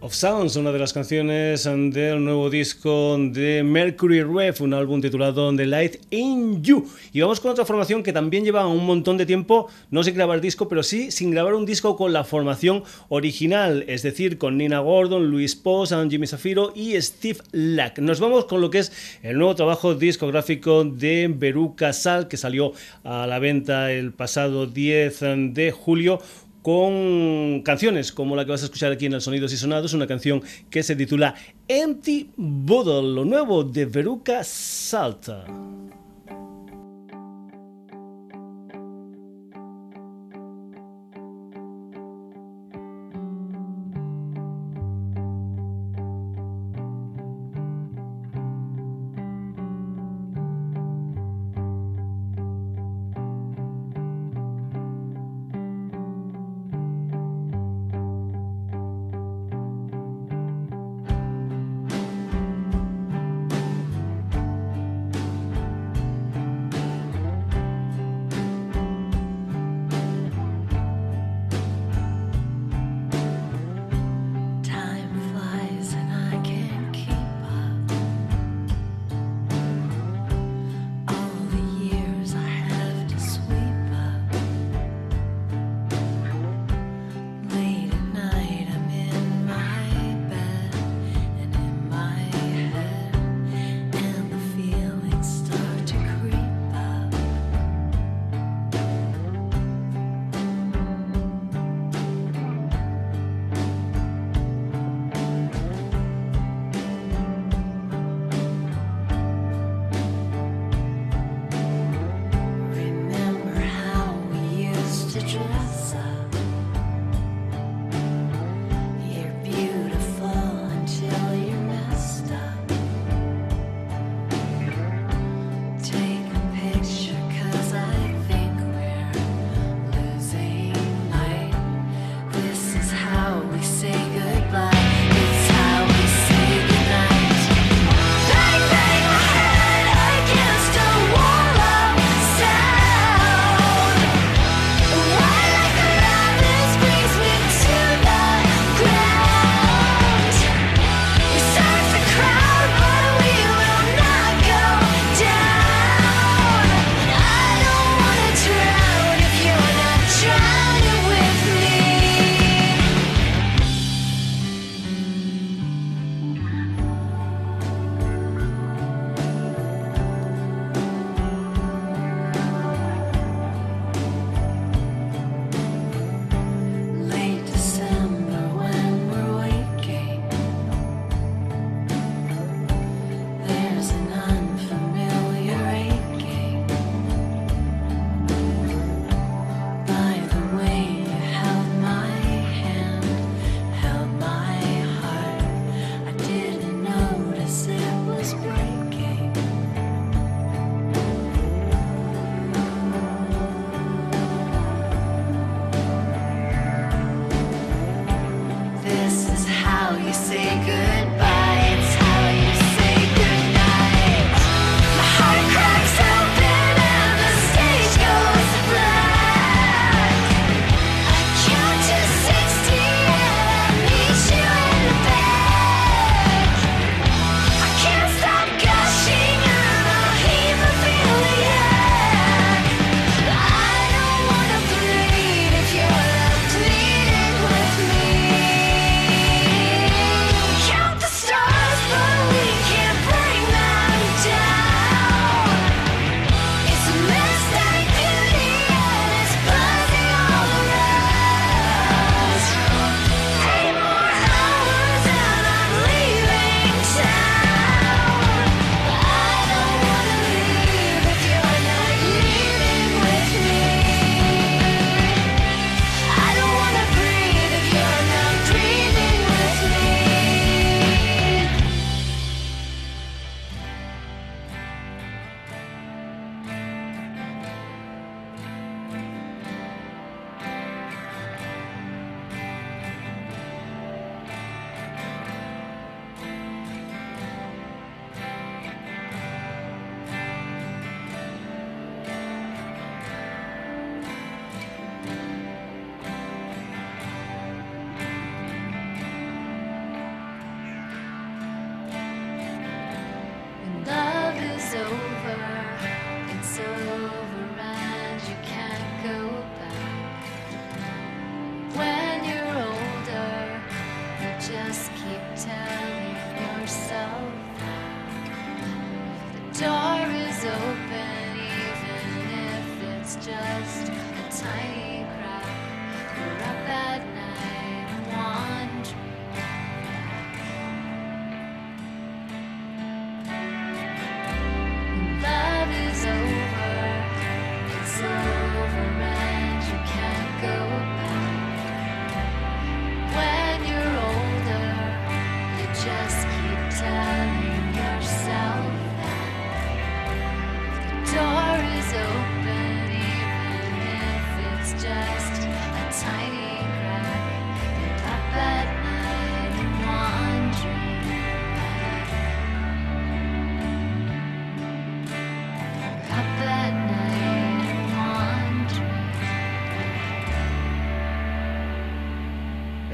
of 0.00 0.14
Sounds, 0.14 0.56
una 0.56 0.72
de 0.72 0.78
las 0.78 0.92
canciones 0.92 1.64
del 1.64 2.24
nuevo 2.24 2.48
disco 2.48 3.18
de 3.18 3.62
Mercury 3.62 4.22
Rev, 4.22 4.54
un 4.60 4.72
álbum 4.72 5.00
titulado 5.00 5.54
The 5.54 5.66
Light 5.66 5.96
in 6.10 6.62
You. 6.62 6.88
Y 7.12 7.20
vamos 7.20 7.40
con 7.40 7.50
otra 7.50 7.64
formación 7.64 8.02
que 8.02 8.12
también 8.12 8.44
lleva 8.44 8.66
un 8.66 8.86
montón 8.86 9.18
de 9.18 9.26
tiempo, 9.26 9.68
no 9.90 10.02
sin 10.02 10.14
grabar 10.14 10.40
disco, 10.40 10.68
pero 10.68 10.82
sí 10.82 11.10
sin 11.10 11.30
grabar 11.30 11.54
un 11.54 11.66
disco 11.66 11.96
con 11.96 12.12
la 12.12 12.24
formación 12.24 12.82
original, 13.08 13.84
es 13.88 14.02
decir, 14.02 14.38
con 14.38 14.56
Nina 14.56 14.80
Gordon, 14.80 15.30
Luis 15.30 15.54
Post, 15.54 15.92
Jimmy 16.08 16.26
Safiro 16.26 16.72
y 16.74 17.00
Steve 17.00 17.40
Lack. 17.52 17.98
Nos 17.98 18.20
vamos 18.20 18.46
con 18.46 18.60
lo 18.60 18.70
que 18.70 18.78
es 18.78 18.92
el 19.22 19.36
nuevo 19.36 19.54
trabajo 19.54 19.94
discográfico 19.94 20.84
de 20.84 21.30
Beru 21.34 21.74
Casal, 21.76 22.28
que 22.28 22.36
salió 22.36 22.72
a 23.04 23.26
la 23.26 23.38
venta 23.38 23.92
el 23.92 24.12
pasado 24.12 24.66
10 24.66 25.20
de 25.52 25.72
julio 25.72 26.20
con 26.62 27.62
canciones 27.62 28.12
como 28.12 28.36
la 28.36 28.44
que 28.44 28.50
vas 28.50 28.62
a 28.62 28.66
escuchar 28.66 28.92
aquí 28.92 29.06
en 29.06 29.14
el 29.14 29.20
Sonidos 29.20 29.52
y 29.52 29.56
Sonados, 29.56 29.94
una 29.94 30.06
canción 30.06 30.42
que 30.70 30.82
se 30.82 30.96
titula 30.96 31.34
Empty 31.68 32.30
Bottle, 32.36 33.14
lo 33.14 33.24
nuevo 33.24 33.64
de 33.64 33.86
Veruca 33.86 34.44
Salta. 34.44 35.44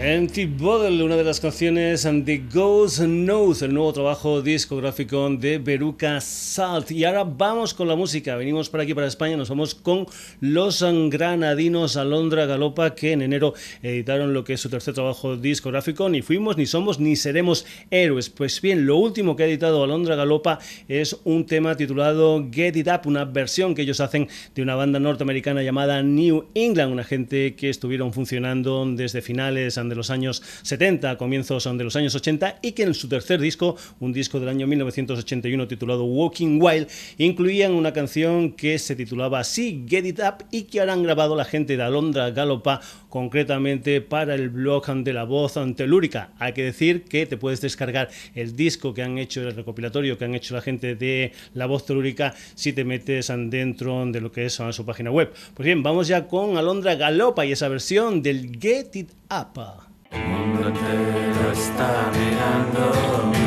Empty 0.09 0.47
Bottle, 0.47 1.03
una 1.03 1.17
de 1.17 1.25
las 1.25 1.41
canciones 1.41 2.05
de 2.05 2.45
Ghost 2.55 3.01
Knows, 3.01 3.63
el 3.63 3.75
nuevo 3.75 3.93
trabajo 3.93 4.41
discográfico 4.41 5.29
de 5.31 5.59
Veruca 5.59 6.21
Salt. 6.21 6.93
Y 6.93 7.05
ahora 7.05 7.25
vamos 7.25 7.75
con 7.75 7.89
la 7.89 7.97
música. 7.97 8.37
Venimos 8.37 8.71
para 8.71 8.85
aquí, 8.85 8.95
para 8.95 9.09
España, 9.09 9.37
nos 9.37 9.49
vamos 9.49 9.75
con 9.75 10.07
los 10.39 10.85
granadinos 11.11 11.97
Alondra 11.97 12.47
Galopa, 12.47 12.95
que 12.95 13.15
en 13.15 13.23
enero 13.23 13.55
editaron 13.83 14.33
lo 14.33 14.45
que 14.45 14.53
es 14.53 14.61
su 14.61 14.71
tercer 14.71 14.95
trabajo 14.95 15.37
discográfico. 15.37 16.09
Ni 16.09 16.23
fuimos, 16.23 16.57
ni 16.57 16.67
somos, 16.67 17.01
ni 17.01 17.17
seremos 17.17 17.67
héroes. 17.91 18.31
Pues 18.31 18.61
bien, 18.61 18.87
lo 18.87 18.99
último 18.99 19.35
que 19.35 19.43
ha 19.43 19.47
editado 19.47 19.83
Alondra 19.83 20.15
Galopa 20.15 20.61
es 20.87 21.19
un 21.25 21.47
tema 21.47 21.77
titulado 21.77 22.47
Get 22.53 22.77
It 22.77 22.87
Up, 22.87 23.09
una 23.09 23.25
versión 23.25 23.75
que 23.75 23.83
ellos 23.83 23.99
hacen 23.99 24.29
de 24.55 24.63
una 24.63 24.77
banda 24.77 25.01
norteamericana 25.01 25.65
llamada 25.65 26.01
New 26.05 26.45
England, 26.55 26.93
una 26.93 27.03
gente 27.03 27.57
que 27.57 27.71
estuvieron 27.71 28.13
funcionando 28.13 28.87
desde 28.87 29.21
finales 29.21 29.75
de 29.75 29.96
los 29.97 30.11
años 30.11 30.43
70, 30.63 31.17
comienzos 31.19 31.65
de 31.65 31.85
los 31.85 31.97
años 31.97 32.15
80 32.15 32.61
y 32.63 32.73
que 32.73 32.85
en 32.85 32.95
su 32.95 33.09
tercer 33.09 33.41
disco, 33.41 33.77
un 34.01 34.13
disco 34.13 34.39
del 34.41 34.49
año 34.49 34.67
1981 34.67 35.69
titulado 35.69 36.05
Walking 36.05 36.61
Wild, 36.61 36.89
incluían 37.19 37.73
una 37.73 37.93
canción 37.93 38.53
que 38.53 38.79
se 38.79 38.95
titulaba 38.95 39.41
así, 39.41 39.85
Get 39.89 40.05
It 40.05 40.21
Up, 40.21 40.45
y 40.51 40.63
que 40.63 40.81
ahora 40.81 40.93
han 40.93 41.03
grabado 41.03 41.37
la 41.37 41.45
gente 41.45 41.77
de 41.77 41.83
Alondra 41.83 42.31
Galopa, 42.31 42.81
concretamente 43.09 44.01
para 44.01 44.35
el 44.35 44.51
blog 44.51 44.87
de 44.87 45.13
la 45.13 45.25
voz 45.25 45.55
telúrica. 45.75 46.31
Hay 46.39 46.53
que 46.53 46.63
decir 46.65 47.05
que 47.05 47.25
te 47.27 47.37
puedes 47.37 47.61
descargar 47.61 48.11
el 48.35 48.55
disco 48.55 48.93
que 48.93 49.03
han 49.03 49.17
hecho, 49.19 49.41
el 49.41 49.55
recopilatorio 49.55 50.19
que 50.19 50.27
han 50.27 50.35
hecho 50.35 50.55
la 50.55 50.61
gente 50.61 50.95
de 50.95 51.33
la 51.55 51.67
voz 51.67 51.87
telúrica, 51.87 52.35
si 52.55 52.73
te 52.73 52.85
metes 52.85 53.33
dentro 53.49 54.05
de 54.07 54.21
lo 54.21 54.31
que 54.31 54.45
es 54.47 54.61
su 54.71 54.85
página 54.85 55.11
web. 55.11 55.33
Pues 55.55 55.65
bien, 55.65 55.83
vamos 55.83 56.09
ya 56.09 56.27
con 56.27 56.59
Alondra 56.59 56.95
Galopa 56.95 57.47
y 57.47 57.53
esa 57.53 57.69
versión 57.69 58.23
del 58.23 58.59
Get 58.61 58.95
It 58.95 59.11
Up. 59.31 59.86
El 60.11 60.25
mundo 60.27 60.69
entero 60.69 61.53
está 61.53 62.11
mirándome. 62.13 63.47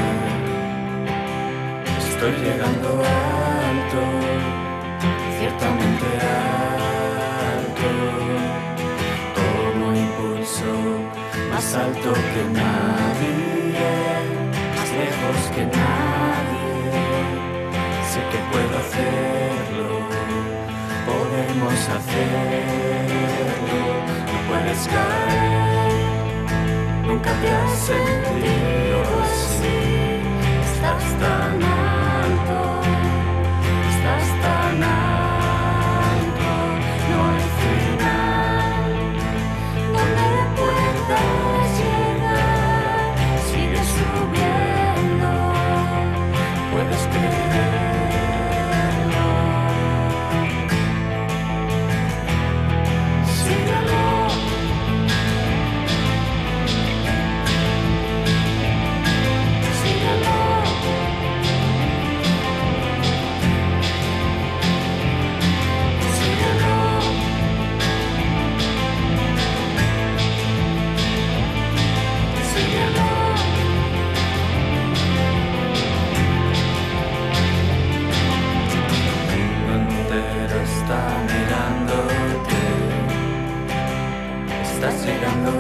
Estoy 1.98 2.32
llegando 2.32 2.90
alto, 3.04 4.02
ciertamente 5.40 6.08
alto. 7.56 7.90
Tomo 9.36 9.88
impulso 9.96 10.72
más 11.52 11.68
alto 11.76 12.14
que 12.14 12.44
nadie, 12.52 13.34
más 14.76 14.90
lejos 15.02 15.40
que 15.56 15.64
nadie. 15.66 17.00
Sé 18.12 18.20
que 18.32 18.40
puedo 18.52 18.74
hacerlo, 18.84 19.90
podemos 21.06 21.80
hacerlo. 21.98 23.80
No 24.32 24.38
puedes 24.50 24.82
caer. 24.88 25.49
Nunca 27.20 27.34
te 27.42 27.50
has 27.50 27.80
sentido 27.80 29.04
así. 29.24 30.22
Estás 30.64 31.04
tan 31.20 31.69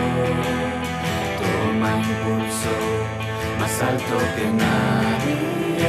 Toma 1.38 1.90
impulso, 1.96 2.74
más 3.60 3.74
alto 3.82 4.16
que 4.36 4.46
nadie, 4.64 5.88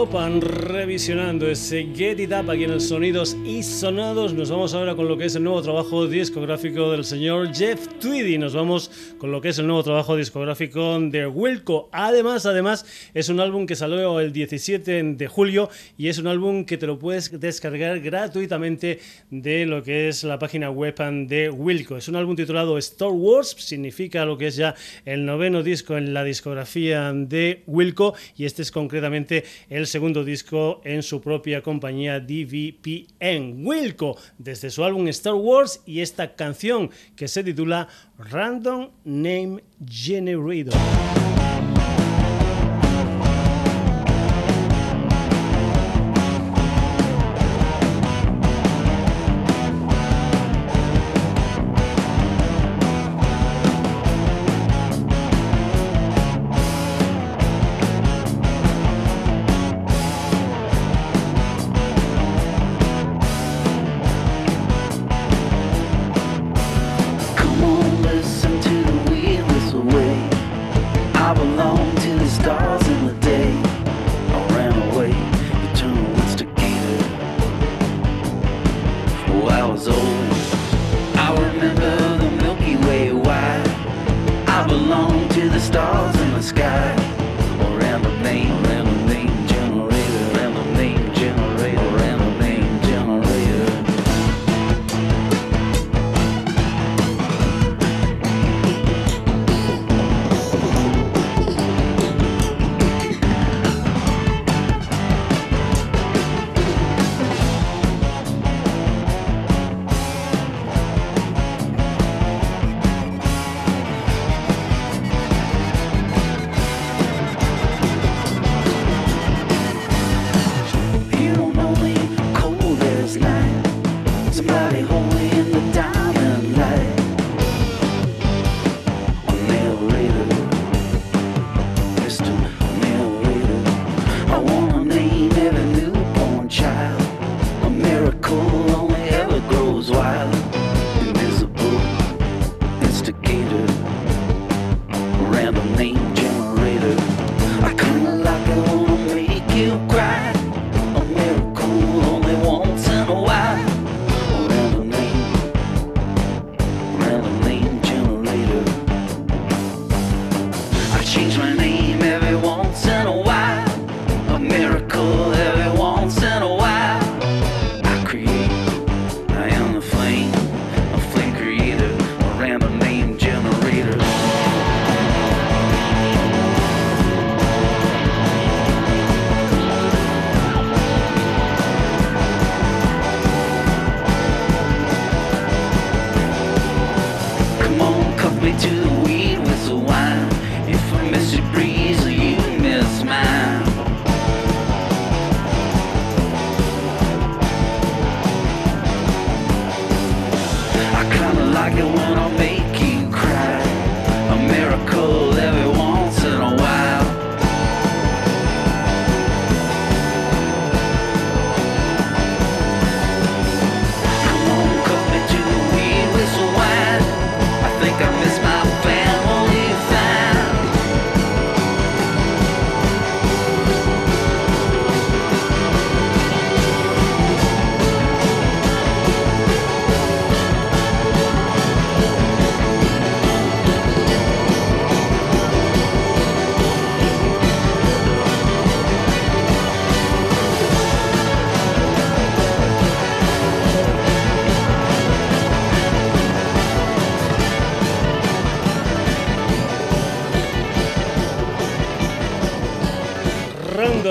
Galopan 0.00 0.40
revisionando 1.00 1.48
ese 1.48 1.88
Get 1.94 2.20
It 2.20 2.30
Up 2.30 2.50
aquí 2.50 2.64
en 2.64 2.72
el 2.72 2.80
Sonidos 2.82 3.34
y 3.42 3.62
Sonados. 3.62 4.34
Nos 4.34 4.50
vamos 4.50 4.74
ahora 4.74 4.94
con 4.94 5.08
lo 5.08 5.16
que 5.16 5.24
es 5.24 5.34
el 5.34 5.42
nuevo 5.42 5.62
trabajo 5.62 6.06
discográfico 6.06 6.92
del 6.92 7.06
señor 7.06 7.54
Jeff 7.54 7.88
Tweedy. 7.98 8.36
Nos 8.36 8.52
vamos 8.52 8.90
con 9.16 9.32
lo 9.32 9.40
que 9.40 9.48
es 9.48 9.58
el 9.58 9.66
nuevo 9.66 9.82
trabajo 9.82 10.14
discográfico 10.14 11.00
de 11.00 11.26
Wilco. 11.26 11.88
Además, 11.90 12.44
además, 12.44 12.84
es 13.14 13.30
un 13.30 13.40
álbum 13.40 13.64
que 13.64 13.76
salió 13.76 14.20
el 14.20 14.30
17 14.30 15.14
de 15.14 15.26
julio 15.26 15.70
y 15.96 16.08
es 16.08 16.18
un 16.18 16.26
álbum 16.26 16.66
que 16.66 16.76
te 16.76 16.86
lo 16.86 16.98
puedes 16.98 17.40
descargar 17.40 18.00
gratuitamente 18.00 18.98
de 19.30 19.64
lo 19.64 19.82
que 19.82 20.08
es 20.08 20.22
la 20.22 20.38
página 20.38 20.70
web 20.70 20.96
de 21.26 21.48
Wilco. 21.48 21.96
Es 21.96 22.08
un 22.08 22.16
álbum 22.16 22.36
titulado 22.36 22.76
Star 22.76 23.08
Wars, 23.08 23.56
significa 23.58 24.26
lo 24.26 24.36
que 24.36 24.48
es 24.48 24.56
ya 24.56 24.74
el 25.06 25.24
noveno 25.24 25.62
disco 25.62 25.96
en 25.96 26.12
la 26.12 26.24
discografía 26.24 27.10
de 27.14 27.62
Wilco 27.66 28.12
y 28.36 28.44
este 28.44 28.60
es 28.60 28.70
concretamente 28.70 29.44
el 29.70 29.86
segundo 29.86 30.24
disco 30.24 30.82
en 30.94 31.02
su 31.02 31.20
propia 31.20 31.62
compañía 31.62 32.20
DVPN. 32.20 33.64
Wilco, 33.64 34.16
desde 34.38 34.70
su 34.70 34.84
álbum 34.84 35.08
Star 35.08 35.34
Wars 35.34 35.82
y 35.86 36.00
esta 36.00 36.34
canción 36.34 36.90
que 37.16 37.28
se 37.28 37.44
titula 37.44 37.88
Random 38.18 38.90
Name 39.04 39.62
Generator. 39.86 40.74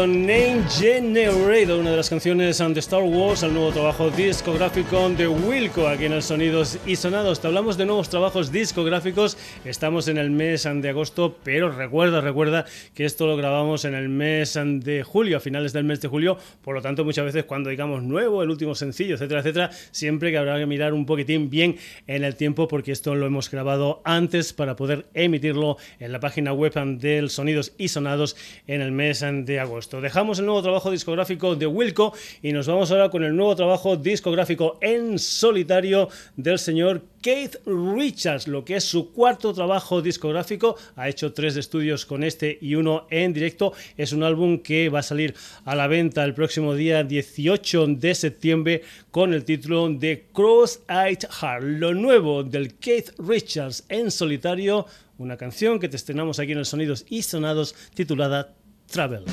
Name 0.07 0.63
Generator, 0.69 1.77
una 1.79 1.91
de 1.91 1.97
las 1.97 2.09
canciones 2.09 2.57
de 2.57 2.79
Star 2.79 3.03
Wars, 3.03 3.43
el 3.43 3.53
nuevo 3.53 3.71
trabajo 3.71 4.09
discográfico 4.09 5.09
de 5.09 5.27
Wilco, 5.27 5.87
aquí 5.87 6.05
en 6.05 6.13
el 6.13 6.23
Sonidos 6.23 6.77
y 6.85 6.95
Sonados. 6.95 7.41
Te 7.41 7.47
hablamos 7.47 7.77
de 7.77 7.85
nuevos 7.85 8.07
trabajos 8.07 8.51
discográficos, 8.51 9.37
estamos 9.65 10.07
en 10.07 10.17
el 10.17 10.31
mes 10.31 10.63
de 10.63 10.89
agosto, 10.89 11.37
pero 11.43 11.71
recuerda, 11.71 12.21
recuerda 12.21 12.65
que 12.93 13.03
esto 13.03 13.27
lo 13.27 13.35
grabamos 13.35 13.83
en 13.83 13.93
el 13.93 14.07
mes 14.07 14.57
de 14.63 15.03
julio, 15.03 15.37
a 15.37 15.39
finales 15.41 15.73
del 15.73 15.83
mes 15.83 15.99
de 15.99 16.07
julio, 16.07 16.37
por 16.61 16.75
lo 16.75 16.81
tanto 16.81 17.03
muchas 17.03 17.25
veces 17.25 17.43
cuando 17.43 17.69
digamos 17.69 18.01
nuevo, 18.01 18.41
el 18.41 18.49
último 18.49 18.75
sencillo, 18.75 19.15
etcétera, 19.15 19.41
etcétera, 19.41 19.69
siempre 19.91 20.31
que 20.31 20.37
habrá 20.37 20.57
que 20.59 20.65
mirar 20.65 20.93
un 20.93 21.05
poquitín 21.05 21.49
bien 21.49 21.77
en 22.07 22.23
el 22.23 22.35
tiempo 22.35 22.67
porque 22.67 22.93
esto 22.93 23.15
lo 23.15 23.25
hemos 23.25 23.51
grabado 23.51 24.01
antes 24.05 24.53
para 24.53 24.75
poder 24.75 25.07
emitirlo 25.13 25.77
en 25.99 26.11
la 26.11 26.19
página 26.19 26.53
web 26.53 26.73
del 26.99 27.29
Sonidos 27.29 27.73
y 27.77 27.89
Sonados 27.89 28.37
en 28.67 28.81
el 28.81 28.91
mes 28.91 29.19
de 29.19 29.59
agosto. 29.59 29.88
Agosto. 29.89 30.01
Dejamos 30.01 30.39
el 30.39 30.45
nuevo 30.45 30.61
trabajo 30.61 30.91
discográfico 30.91 31.55
de 31.55 31.65
Wilco 31.65 32.13
y 32.41 32.51
nos 32.53 32.67
vamos 32.67 32.91
ahora 32.91 33.09
con 33.09 33.23
el 33.23 33.35
nuevo 33.35 33.55
trabajo 33.55 33.95
discográfico 33.97 34.77
en 34.81 35.17
solitario 35.17 36.09
del 36.37 36.59
señor 36.59 37.01
Keith 37.21 37.57
Richards, 37.65 38.47
lo 38.47 38.63
que 38.63 38.77
es 38.77 38.83
su 38.83 39.11
cuarto 39.11 39.53
trabajo 39.53 40.01
discográfico. 40.01 40.75
Ha 40.95 41.09
hecho 41.09 41.33
tres 41.33 41.57
estudios 41.57 42.05
con 42.05 42.23
este 42.23 42.57
y 42.61 42.75
uno 42.75 43.07
en 43.09 43.33
directo. 43.33 43.73
Es 43.97 44.13
un 44.13 44.23
álbum 44.23 44.59
que 44.59 44.89
va 44.89 44.99
a 44.99 45.03
salir 45.03 45.33
a 45.65 45.75
la 45.75 45.87
venta 45.87 46.23
el 46.23 46.33
próximo 46.33 46.75
día 46.75 47.03
18 47.03 47.87
de 47.87 48.15
septiembre 48.15 48.83
con 49.11 49.33
el 49.33 49.43
título 49.43 49.89
de 49.89 50.27
Cross-Eyed 50.33 51.25
Heart. 51.41 51.63
Lo 51.63 51.93
nuevo 51.93 52.43
del 52.43 52.75
Keith 52.75 53.11
Richards 53.17 53.83
en 53.89 54.11
solitario, 54.11 54.85
una 55.17 55.35
canción 55.35 55.79
que 55.79 55.89
te 55.89 55.97
estrenamos 55.97 56.39
aquí 56.39 56.53
en 56.53 56.59
el 56.59 56.65
Sonidos 56.65 57.05
y 57.09 57.23
Sonados 57.23 57.75
titulada 57.93 58.53
Travel. 58.89 59.25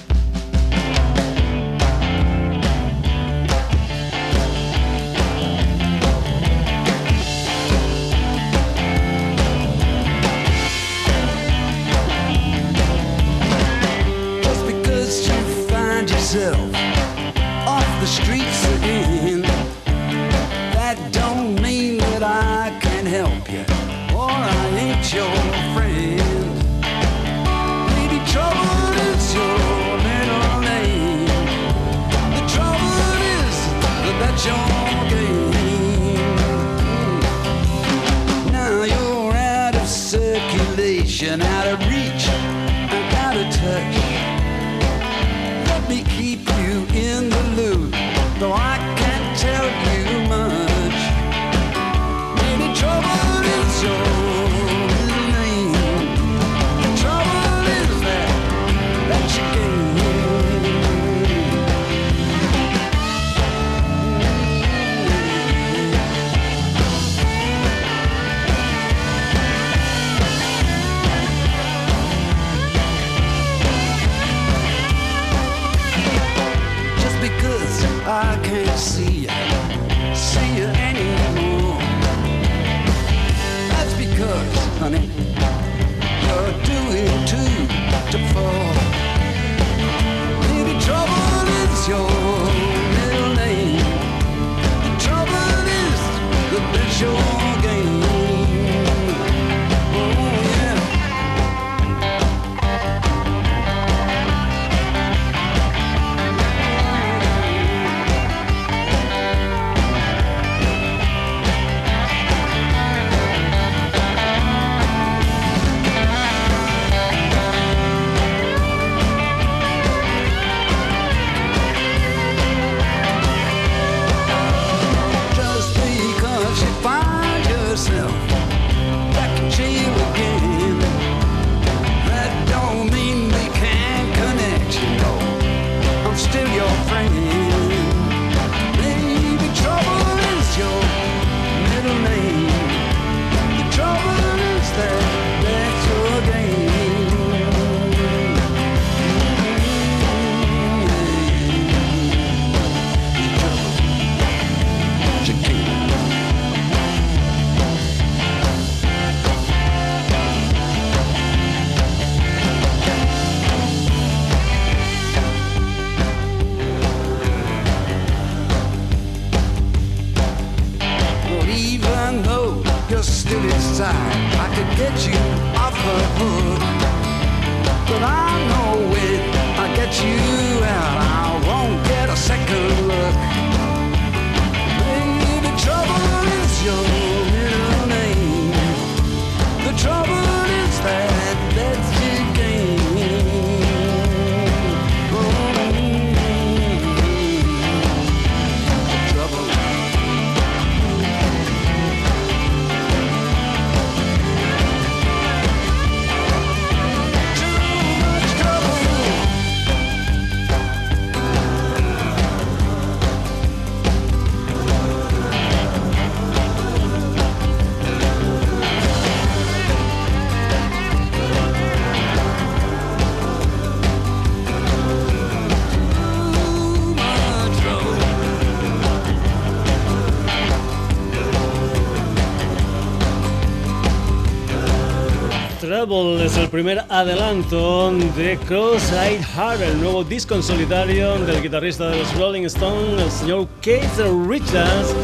El 236.36 236.48
primer 236.48 236.84
adelanto 236.88 237.90
de 238.16 238.38
Cross-Eyed 238.46 239.22
Heart, 239.22 239.62
el 239.62 239.80
nuevo 239.80 240.04
disco 240.04 240.34
en 240.34 240.42
solitario 240.42 241.18
del 241.18 241.42
guitarrista 241.42 241.88
de 241.88 241.98
los 241.98 242.14
Rolling 242.18 242.44
Stones, 242.44 243.02
el 243.02 243.10
señor 243.10 243.48
Keith 243.60 243.98
Richards. 244.28 244.94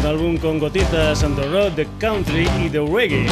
Un 0.00 0.06
álbum 0.06 0.36
con 0.38 0.58
gotitas 0.58 1.22
and 1.22 1.36
the 1.36 1.48
rock, 1.48 1.74
the 1.76 1.86
country 2.00 2.48
y 2.64 2.68
the 2.68 2.80
reggae. 2.80 3.26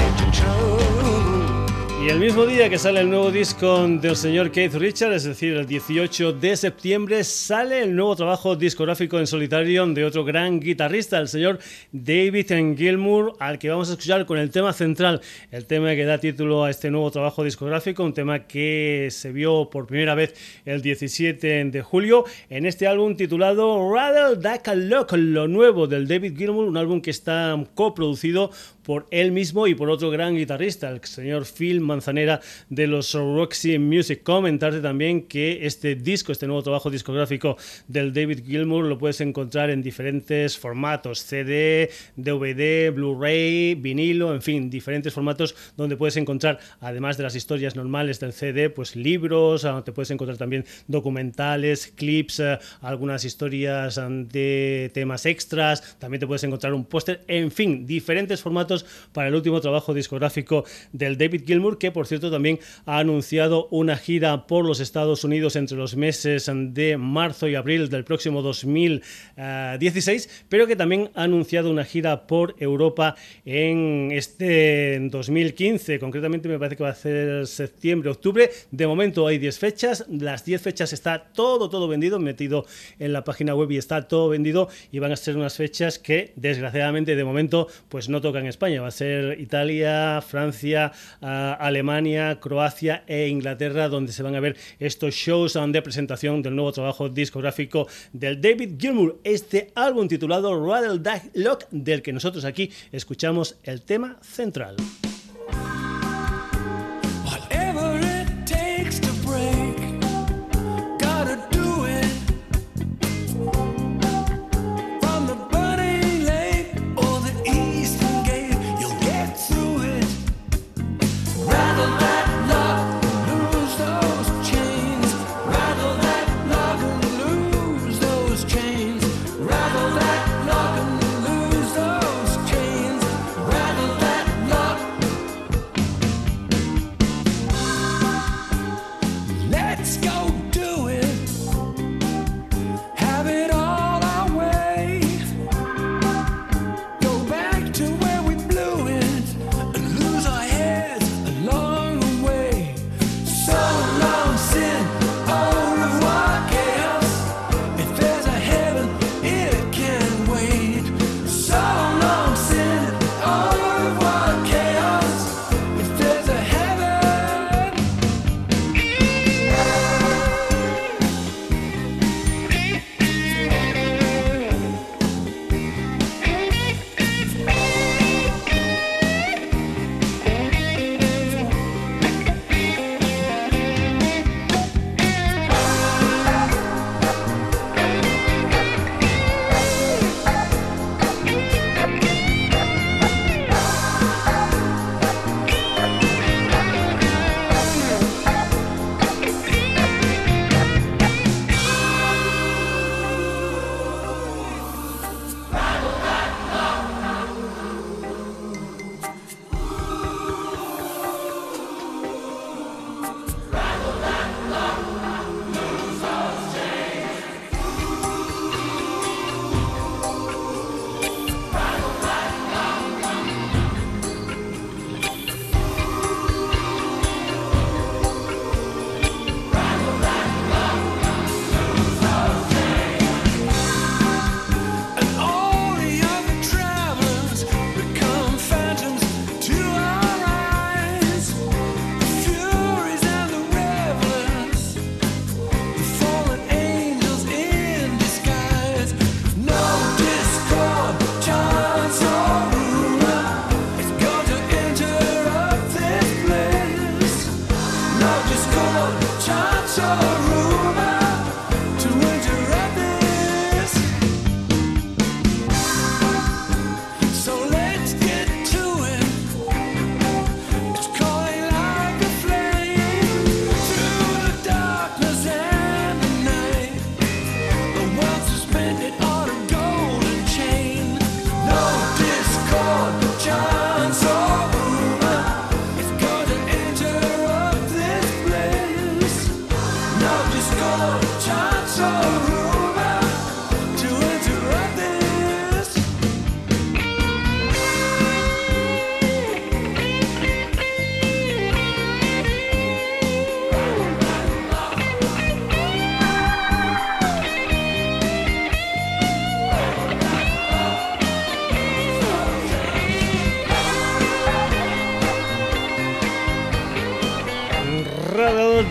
Y 2.03 2.09
el 2.09 2.19
mismo 2.19 2.47
día 2.47 2.71
que 2.71 2.79
sale 2.79 3.01
el 3.01 3.11
nuevo 3.11 3.31
disco 3.31 3.87
del 3.87 4.17
señor 4.17 4.51
Keith 4.51 4.73
Richards, 4.73 5.17
es 5.17 5.25
decir, 5.25 5.53
el 5.53 5.67
18 5.67 6.33
de 6.33 6.57
septiembre, 6.57 7.23
sale 7.25 7.83
el 7.83 7.95
nuevo 7.95 8.17
trabajo 8.17 8.57
discográfico 8.57 9.19
en 9.19 9.27
solitario 9.27 9.87
de 9.87 10.07
otro 10.07 10.25
gran 10.25 10.61
guitarrista, 10.61 11.19
el 11.19 11.29
señor 11.29 11.59
David 11.93 12.75
Gilmour, 12.75 13.35
al 13.39 13.59
que 13.59 13.69
vamos 13.69 13.91
a 13.91 13.93
escuchar 13.93 14.25
con 14.25 14.39
el 14.39 14.51
tema 14.51 14.73
central, 14.73 15.21
el 15.51 15.67
tema 15.67 15.95
que 15.95 16.07
da 16.07 16.17
título 16.17 16.65
a 16.65 16.71
este 16.71 16.91
nuevo 16.91 17.11
trabajo 17.11 17.45
discográfico, 17.45 18.03
un 18.03 18.15
tema 18.15 18.47
que 18.47 19.09
se 19.11 19.31
vio 19.31 19.69
por 19.69 19.87
primera 19.87 20.15
vez 20.15 20.35
el 20.65 20.81
17 20.81 21.67
de 21.67 21.83
julio 21.83 22.25
en 22.49 22.65
este 22.65 22.87
álbum 22.87 23.15
titulado 23.15 23.95
Rather 23.95 24.39
Duck 24.39 24.75
Lock, 24.75 25.13
lo 25.19 25.49
nuevo 25.49 25.87
del 25.87 26.09
David 26.09 26.35
Gilmour, 26.35 26.65
un 26.65 26.79
álbum 26.79 27.03
que 27.03 27.11
está 27.11 27.63
coproducido 27.75 28.51
por 28.83 29.07
él 29.11 29.33
mismo 29.33 29.67
y 29.67 29.75
por 29.75 29.91
otro 29.91 30.11
gran 30.11 30.37
guitarrista, 30.37 30.89
el 30.89 31.05
señor 31.05 31.45
Phil 31.47 31.81
Manzanera 31.81 32.41
de 32.69 32.87
los 32.87 33.15
Roxy 33.15 33.79
Music. 33.79 34.23
Comentarte 34.23 34.81
también 34.81 35.23
que 35.23 35.67
este 35.67 35.95
disco, 35.95 36.33
este 36.33 36.47
nuevo 36.47 36.63
trabajo 36.63 36.91
discográfico 36.91 37.57
del 37.89 38.13
David 38.13 38.45
Gilmour, 38.45 38.87
lo 38.87 38.99
puedes 38.99 39.21
encontrar 39.21 39.71
en 39.71 39.83
diferentes 39.83 40.57
formatos: 40.57 41.21
CD, 41.21 41.91
DVD, 42.17 42.93
Blu-ray, 42.93 43.75
vinilo, 43.75 44.35
en 44.35 44.43
fin, 44.43 44.71
diferentes 44.71 45.13
formatos 45.13 45.55
donde 45.77 45.97
puedes 45.97 46.17
encontrar, 46.17 46.59
además 46.81 47.17
de 47.17 47.25
las 47.25 47.35
historias 47.35 47.77
normales 47.77 48.21
del 48.21 48.33
CD, 48.33 48.71
pues 48.71 48.97
libros, 48.97 49.65
ah, 49.65 49.83
te 49.85 49.93
puedes 49.93 50.11
encontrar 50.11 50.39
también 50.39 50.65
documentales, 50.89 51.93
clips, 51.95 52.41
ah, 52.41 52.61
algunas 52.81 53.25
historias 53.25 53.99
ah, 53.99 54.09
de 54.11 54.91
temas 54.95 55.27
extras, 55.27 55.99
también 55.99 56.21
te 56.21 56.27
puedes 56.27 56.45
encontrar 56.45 56.73
un 56.75 56.85
póster, 56.85 57.23
en 57.29 57.51
fin, 57.51 57.87
diferentes 57.87 58.41
formatos 58.41 58.70
para 59.13 59.29
el 59.29 59.35
último 59.35 59.61
trabajo 59.61 59.95
discográfico 59.95 60.65
del 60.93 61.19
David 61.19 61.43
Gilmour, 61.47 61.79
que 61.79 61.91
por 61.91 62.07
cierto 62.07 62.31
también 62.31 62.59
ha 62.87 62.99
anunciado 62.99 63.69
una 63.71 63.97
gira 63.97 64.47
por 64.47 64.65
los 64.65 64.81
Estados 64.81 65.25
Unidos 65.25 65.57
entre 65.57 65.77
los 65.77 65.97
meses 65.97 66.51
de 66.55 66.97
marzo 66.97 67.49
y 67.49 67.55
abril 67.55 67.89
del 67.89 68.05
próximo 68.05 68.43
2016, 68.43 70.47
pero 70.49 70.67
que 70.67 70.77
también 70.77 71.11
ha 71.15 71.25
anunciado 71.25 71.71
una 71.71 71.85
gira 71.85 72.27
por 72.27 72.55
Europa 72.59 73.17
en 73.45 74.11
este 74.13 74.99
2015, 75.11 75.99
concretamente 75.99 76.49
me 76.49 76.59
parece 76.59 76.77
que 76.77 76.85
va 76.85 76.91
a 76.91 76.95
ser 76.95 77.47
septiembre, 77.47 78.11
octubre, 78.11 78.51
de 78.71 78.87
momento 78.87 79.27
hay 79.27 79.39
10 79.39 79.59
fechas, 79.59 80.07
las 80.09 80.45
10 80.45 80.63
fechas 80.63 80.93
está 80.93 81.31
todo, 81.33 81.69
todo 81.69 81.89
vendido, 81.89 82.19
metido 82.19 82.67
en 82.99 83.13
la 83.13 83.25
página 83.25 83.55
web 83.55 83.71
y 83.71 83.79
está 83.79 84.09
todo 84.09 84.29
vendido 84.29 84.69
y 84.93 84.99
van 84.99 85.13
a 85.13 85.17
ser 85.17 85.37
unas 85.37 85.57
fechas 85.57 85.99
que 85.99 86.33
desgraciadamente 86.37 87.17
de 87.17 87.25
momento 87.25 87.69
pues 87.89 88.09
no 88.09 88.21
tocan 88.21 88.47
España, 88.47 88.60
va 88.61 88.89
a 88.89 88.91
ser 88.91 89.41
Italia, 89.41 90.21
Francia, 90.21 90.93
ah, 91.23 91.57
Alemania, 91.59 92.39
Croacia 92.41 93.05
e 93.07 93.29
Inglaterra, 93.29 93.89
donde 93.89 94.13
se 94.13 94.23
van 94.23 94.35
a 94.35 94.41
ver 94.41 94.57
estos 94.79 95.15
shows 95.15 95.59
de 95.69 95.83
presentación 95.83 96.43
del 96.43 96.55
nuevo 96.55 96.73
trabajo 96.73 97.09
discográfico 97.09 97.89
del 98.13 98.41
David 98.41 98.79
Gilmour, 98.79 99.19
este 99.25 99.71
álbum 99.75 100.09
titulado 100.09 100.55
Rattle 100.65 100.99
Duck 100.99 101.31
Lock, 101.35 101.65
del 101.71 102.03
que 102.03 102.13
nosotros 102.13 102.45
aquí 102.45 102.71
escuchamos 102.93 103.57
el 103.63 103.83
tema 103.83 104.19
central. 104.21 104.77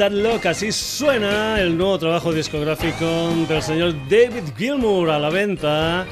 Lock, 0.10 0.48
así 0.48 0.72
suena 0.72 1.61
el 1.61 1.77
nuevo 1.77 1.99
trabajo 1.99 2.34
discográfico 2.34 3.06
del 3.48 3.61
señor 3.61 3.94
David 4.10 4.56
Gilmour 4.57 5.11
a 5.11 5.19
la 5.19 5.30
venta. 5.30 6.07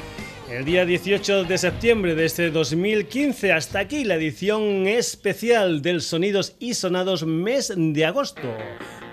El 0.52 0.66
día 0.66 0.86
18 0.86 1.46
de 1.46 1.58
septiembre 1.58 2.14
de 2.14 2.26
este 2.26 2.52
2015, 2.52 3.52
hasta 3.52 3.80
aquí 3.80 4.04
la 4.04 4.16
edición 4.16 4.88
especial 4.88 5.82
del 5.82 6.02
Sonidos 6.02 6.56
y 6.60 6.76
Sonados 6.76 7.26
mes 7.26 7.74
de 7.76 8.06
agosto. 8.06 8.56